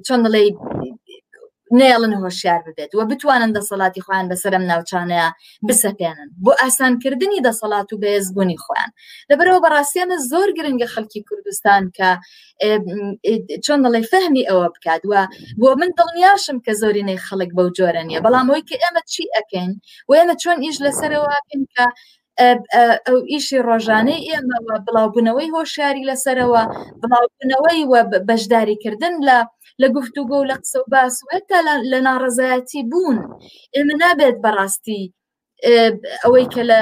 چۆن 0.05 0.19
دەڵێ 0.25 0.41
نێڵن 1.77 2.13
هۆشیار 2.25 2.59
ببێت 2.67 2.91
وە 2.97 3.03
بتوانن 3.11 3.51
دەسەڵاتی 3.57 4.01
خۆیان 4.05 4.27
بەسرم 4.31 4.63
ناوچانەیە 4.71 5.27
بسەپێنن 5.67 6.29
بۆ 6.45 6.51
ئاسانکردنی 6.61 7.43
دەسەڵات 7.47 7.87
و 7.91 8.01
بەێزبوونی 8.03 8.59
خۆیان 8.63 8.91
لەبەرەوە 9.29 9.59
بەڕاستیانە 9.65 10.17
زۆر 10.31 10.49
گرنگگە 10.57 10.87
خەڵکی 10.93 11.21
کوردستان 11.27 11.83
کە 11.97 12.09
چۆن 13.65 13.79
دەڵێ 13.85 14.01
فەهمی 14.11 14.43
ئەوە 14.49 14.67
بکات 14.75 15.01
وە 15.11 15.21
بۆ 15.61 15.69
من 15.81 15.91
دڵنیاشم 15.97 16.57
کە 16.65 16.71
زۆرینەی 16.81 17.19
خەڵک 17.27 17.51
بەو 17.57 17.69
جۆرە 17.77 18.03
نیە 18.07 18.19
بەڵام 18.25 18.45
ئەوی 18.49 18.65
کە 18.69 18.75
ئێمە 18.83 19.01
چی 19.13 19.23
ئەکەین 19.35 19.71
و 20.07 20.11
ئێمە 20.19 20.35
چۆن 20.41 20.57
ئیش 20.65 20.77
لەسەرەوەکەین 20.85 21.63
کە 21.73 21.85
ئەو 23.07 23.19
ئیشی 23.31 23.59
ڕۆژانەی 23.69 24.25
ئێمە 24.29 24.57
بڵاوبوونەوەی 24.85 25.53
هۆشیاری 25.57 26.07
لەسەرەوە 26.09 26.61
بڵاوبوونەوەی 27.01 27.81
وە 27.91 28.01
بەشداریکردن 28.29 29.15
لە 29.27 29.37
لەگفتوگۆ 29.83 30.39
لە 30.49 30.55
قسە 30.61 30.79
و 30.81 30.85
باس 30.93 31.15
هەتا 31.35 31.57
لە 31.91 31.99
ناڕزایەتی 32.07 32.81
بوون 32.91 33.17
ئمە 33.77 33.95
نابێت 34.03 34.37
بەڕاستی 34.43 35.01
ئەوەی 36.23 36.47
کە 36.53 36.63
لە 36.71 36.79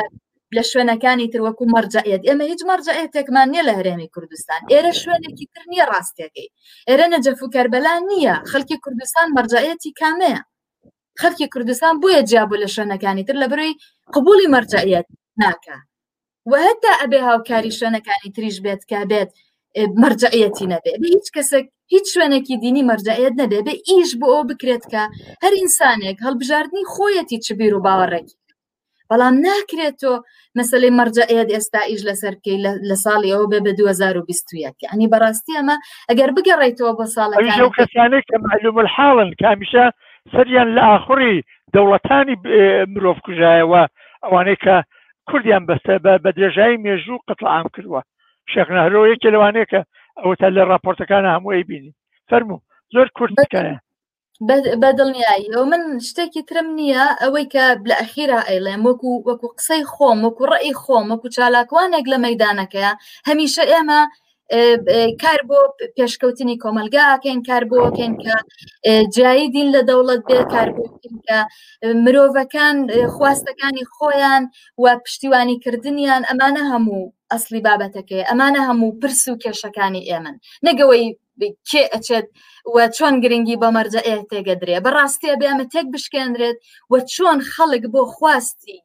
لە 0.58 0.64
شوێنەکانی 0.70 1.32
تروەکو 1.34 1.64
مەرجەیت 1.76 2.22
اما 2.32 2.46
هیچ 2.52 2.62
مەرجەیەتێکمان 2.70 3.48
نیە 3.54 3.64
لە 3.70 3.74
هەرێمی 3.80 4.10
كردستان 4.16 4.62
ئێرە 4.72 4.92
شوێنێکی 5.02 5.46
تر 5.54 5.64
نییە 5.72 5.86
ڕاستیەکەی 5.92 6.48
ئێرە 6.88 7.06
نەجەف 7.14 7.40
و 7.42 7.52
کەربەلان 7.56 8.02
نییە 8.12 8.36
خەڵکی 8.52 8.78
کوردستان 8.84 9.28
مەرجەیەتی 9.38 9.92
کامەیە 10.00 10.42
خەڵکی 11.22 11.48
کوردستان 11.54 11.94
بۆیە 12.02 12.22
جیابوو 12.30 12.62
لە 12.64 12.68
شوێنەکانی 12.76 13.24
تر 13.28 13.36
لە 13.42 13.48
بروی 13.52 13.74
قبولی 14.16 14.52
مەرجەیەت 14.56 15.08
ناکە 15.42 15.78
وهتا 16.52 16.94
ئەبێ 17.02 17.20
هاوکاری 17.28 17.72
تریش 18.36 18.58
بێت 18.66 18.82
کا 18.90 19.00
مرجعەتی 20.04 20.66
نەبێ 20.74 20.94
بە 21.02 21.08
هیچ 21.16 21.28
کەسێک 21.36 21.66
هیچ 21.94 22.06
شوێنێکی 22.14 22.56
دینی 22.64 22.84
مرجعەت 22.90 23.34
نەبێ 23.42 23.60
بە 23.68 23.74
ئیش 23.90 24.12
بۆ 24.20 24.28
ئەو 24.34 24.44
بکرێت 24.50 24.84
کە 24.92 25.04
هەر 25.44 25.54
ئینسانێک 25.62 26.18
هەڵبژاردننی 26.26 26.90
خۆیەتی 26.94 27.38
چبیر 27.46 27.74
و 27.76 27.84
باوەڕێکی 27.86 28.36
بەڵام 29.12 29.36
ناکرێتۆ 29.48 30.14
مەسلەی 30.60 30.96
مەرجەئێت 31.00 31.50
ئێستا 31.56 31.82
ئیش 31.92 32.02
لەسەرکەی 32.10 32.58
لە 32.90 32.96
ساڵی 33.06 33.30
ئەو 33.36 33.44
بێ 33.52 33.60
بە 33.66 33.72
2020 33.78 34.90
ئەنی 34.92 35.08
بەڕاستی 35.14 35.58
ئەمە 35.58 35.76
ئەگەر 36.10 36.30
بگەڕێتەوە 36.36 36.92
بۆ 37.00 37.06
ساڵەکە 37.16 37.68
کەسانێک 37.80 38.24
کە 38.30 38.38
معلوم 38.48 38.76
الحاڵن 38.84 39.30
کامیشە 39.42 39.86
سەریان 40.32 40.70
لە 40.78 40.84
ئاخوری 40.90 41.38
دەوڵەتانی 41.76 42.36
مرۆڤ 42.94 43.18
کوژایەوە 43.26 43.84
ئەوانەیە 44.24 44.58
کە 44.66 44.76
کوردیان 45.30 45.64
بەستە 45.70 45.94
بە 46.24 46.30
درێژایی 46.38 46.82
مێژوو 46.86 47.24
قتڵام 47.30 47.66
کردووە 47.76 48.02
شەخنەهرۆ 48.56 49.00
یەکێ 49.12 49.30
لەوانەیە 49.36 49.68
کە 49.72 49.82
ئەوە 50.22 50.34
تا 50.40 50.48
لە 50.58 50.62
راپۆرتەکانە 50.72 51.30
هەمووی 51.36 51.68
بینی 51.70 51.94
فەرمو 52.30 52.58
زۆر 52.94 53.08
کورتەکەە 53.18 53.76
بەدڵنیایی 54.82 55.52
ئەو 55.56 55.64
من 55.72 55.84
شتێکی 56.08 56.42
ترم 56.50 56.68
نییە 56.80 57.06
ئەوەی 57.22 57.46
کە 57.54 57.66
لە 57.90 57.96
ئەخیرا 58.02 58.40
ئەیڵێم 58.50 58.82
وەکو 58.90 59.12
وەکو 59.28 59.48
قسەی 59.58 59.84
خۆم 59.94 60.18
وەکو 60.26 60.44
ڕێی 60.52 60.74
خۆم 60.84 61.06
وەکو 61.12 61.28
چالاکوانێک 61.36 62.06
لە 62.14 62.18
مەدانەکەە 62.26 62.90
هەمیشە 63.30 63.64
ئێمە 63.72 64.02
کار 65.24 65.42
بۆ 65.50 65.60
پێشکەوتنی 65.98 66.60
کۆمەلگاکەین 66.64 67.40
کار 67.50 67.64
بۆکەین 67.72 68.14
کە 68.24 68.36
جایی 69.16 69.52
دین 69.56 69.68
لە 69.76 69.82
دەوڵەت 69.90 70.22
بێ 70.30 70.40
کار 70.54 70.70
کە 71.28 71.38
مرۆڤەکان 72.04 72.78
خواستەکانی 73.16 73.86
خۆیان 73.96 74.44
و 74.84 74.86
پشتیوانی 75.04 75.58
کردنیان 75.64 76.24
ئەمانە 76.30 76.64
هەموو 76.72 77.06
ئەسلی 77.34 77.62
بابەتەکەی 77.68 78.28
ئەمانە 78.30 78.62
هەموو 78.70 78.98
پرس 79.02 79.22
و 79.28 79.40
کێشەکانی 79.44 80.08
ئێمن 80.10 80.36
نەگەوەی 80.68 81.06
کێ 81.70 81.84
ئەچێت 81.94 82.28
و 82.74 82.76
چۆن 82.96 83.14
گرنگی 83.24 83.60
بە 83.64 83.70
مەرجە 83.76 84.02
تێگەدرێ 84.32 84.78
بەڕاستێ 84.86 85.32
بێمە 85.42 85.66
تێک 85.74 85.88
بشکێنرێت 85.94 86.58
و 86.92 86.94
چۆن 87.14 87.38
خەڵک 87.52 87.84
بۆ 87.94 88.02
خواستی 88.16 88.78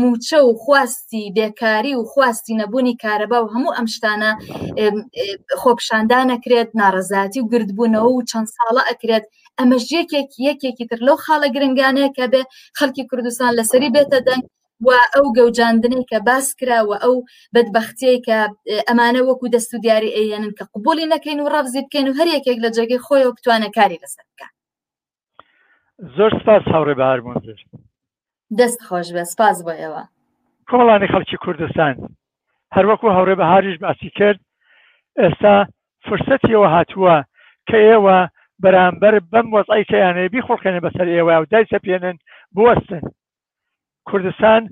موچە 0.00 0.38
و 0.46 0.52
خواستی 0.62 1.24
بێکاری 1.36 1.94
و 1.96 2.02
خواستی 2.12 2.58
نەبوونی 2.60 2.98
کارەبا 3.02 3.38
و 3.42 3.50
هەموو 3.54 3.74
ئەم 3.76 3.86
شتانە 3.94 4.30
خۆپشاندان 5.60 6.28
ئەکرێت 6.34 6.70
ناڕزاتی 6.80 7.38
و 7.42 7.48
گردبوونەوە 7.52 8.10
و 8.12 8.24
چەند 8.30 8.48
ساڵە 8.56 8.82
ئەکرێت 8.90 9.24
ئەمەش 9.58 9.84
یەکێک 9.98 10.28
یەکێکی 10.48 10.86
تر 10.90 11.00
لەو 11.06 11.16
خاڵە 11.24 11.48
گرنگانەیە 11.54 12.10
کە 12.16 12.24
بێ 12.32 12.42
خەڵکی 12.78 13.04
کوردستان 13.10 13.50
لەسەری 13.58 13.92
بێتە 13.94 14.18
دەنگ 14.28 14.44
و 14.86 14.90
ئەو 15.16 15.26
گەوجاندنەی 15.38 16.04
کە 16.10 16.18
باس 16.28 16.46
کراوە 16.60 16.96
ئەو 17.04 17.14
بەدبختەی 17.54 18.16
کە 18.26 18.38
ئەمانە 18.88 19.20
وەکو 19.28 19.46
دەست 19.54 19.70
و 19.74 19.78
دیاری 19.84 20.14
ئەیەنن 20.16 20.52
کە 20.58 20.64
قوبولی 20.72 21.10
نەکەین 21.14 21.38
و 21.40 21.50
ڕەبزی 21.54 21.84
بکەین 21.86 22.06
و 22.08 22.16
هەر 22.18 22.28
یەکێک 22.36 22.58
لە 22.64 22.68
جێگەی 22.76 23.04
خۆیەوە 23.06 23.34
بتوانە 23.36 23.70
کاری 23.76 23.98
لەسەر 24.02 24.24
بکە 24.30 24.46
زۆر 26.16 26.32
سپاس 26.42 26.64
هاوڕێ 26.74 26.94
بەهار 27.00 27.20
مۆزر 27.26 27.58
دەست 28.58 28.80
خۆش 28.88 29.08
بە 29.16 29.22
سپاس 29.32 29.58
بۆ 29.66 29.72
ئێوە 29.80 30.04
کۆڵانی 30.70 31.10
خەڵکی 31.12 31.36
کوردستان 31.44 31.94
هەروەکو 32.76 33.14
هەوڕێ 33.16 33.34
بەهاریش 33.40 33.76
باسی 33.84 34.10
کرد 34.18 34.40
ئێستا 35.22 35.56
فرسەتیەوە 36.06 36.68
هاتووە 36.76 37.16
کە 37.68 37.78
ئێوە 37.88 38.18
بەرامبەر 38.62 39.14
بەم 39.32 39.46
وەزای 39.54 39.84
کەیانەیە 39.90 40.30
بی 40.32 40.42
خۆڵکەێنە 40.46 40.80
بەسەر 40.86 41.08
ئێوە 41.14 41.34
و 41.40 41.44
دای 41.52 41.64
سەپێنن 41.72 42.16
بوەستن 42.54 43.04
کوردستان 44.10 44.68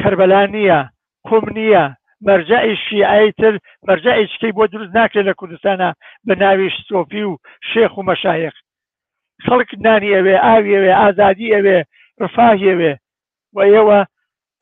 کربلا 0.00 0.42
نییە 0.54 0.88
کوم 1.28 1.44
نییە 1.56 1.94
مەرجعی 2.26 2.74
شیعیتر 2.88 3.58
مەرجعیچکەی 3.88 4.52
بۆ 4.56 4.64
دروست 4.72 4.94
ناکرێت 4.96 5.26
لە 5.30 5.34
کوردستانە 5.40 5.90
بە 6.26 6.34
ناوی 6.42 6.68
سۆفی 6.88 7.22
و 7.30 7.38
شێخ 7.70 7.92
و 7.98 8.02
مەشایەخ 8.08 8.54
خەڵک 9.44 9.70
نانی 9.84 10.14
ئەوێ 10.16 10.36
ئاوی 10.46 10.74
ئەوێ 10.76 10.92
ئازادی 11.00 11.54
ئەوێ 11.56 11.78
ڕفاهیەوێ 12.22 12.92
و 13.54 13.58
ئێوە 13.70 13.98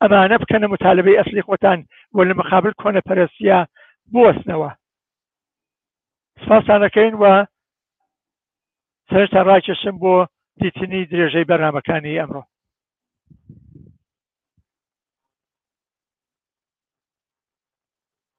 ئەمانە 0.01 0.37
بکەنە 0.41 0.67
مطالبەی 0.73 1.19
ئەسلی 1.19 1.45
خۆتان 1.47 1.79
و 2.15 2.23
لە 2.29 2.33
مخابل 2.39 2.71
کۆنە 2.81 3.01
پەرستیا 3.07 3.59
بۆستنەوە 4.13 4.69
سپاسانەکەین 6.43 7.13
وە 7.21 7.35
سەرتا 9.09 9.41
ڕاکێشم 9.49 9.95
بۆ 10.03 10.13
دیتنی 10.61 11.07
درێژەی 11.11 11.47
بەرنمەکانی 11.49 12.19
ئەمڕۆ 12.19 12.43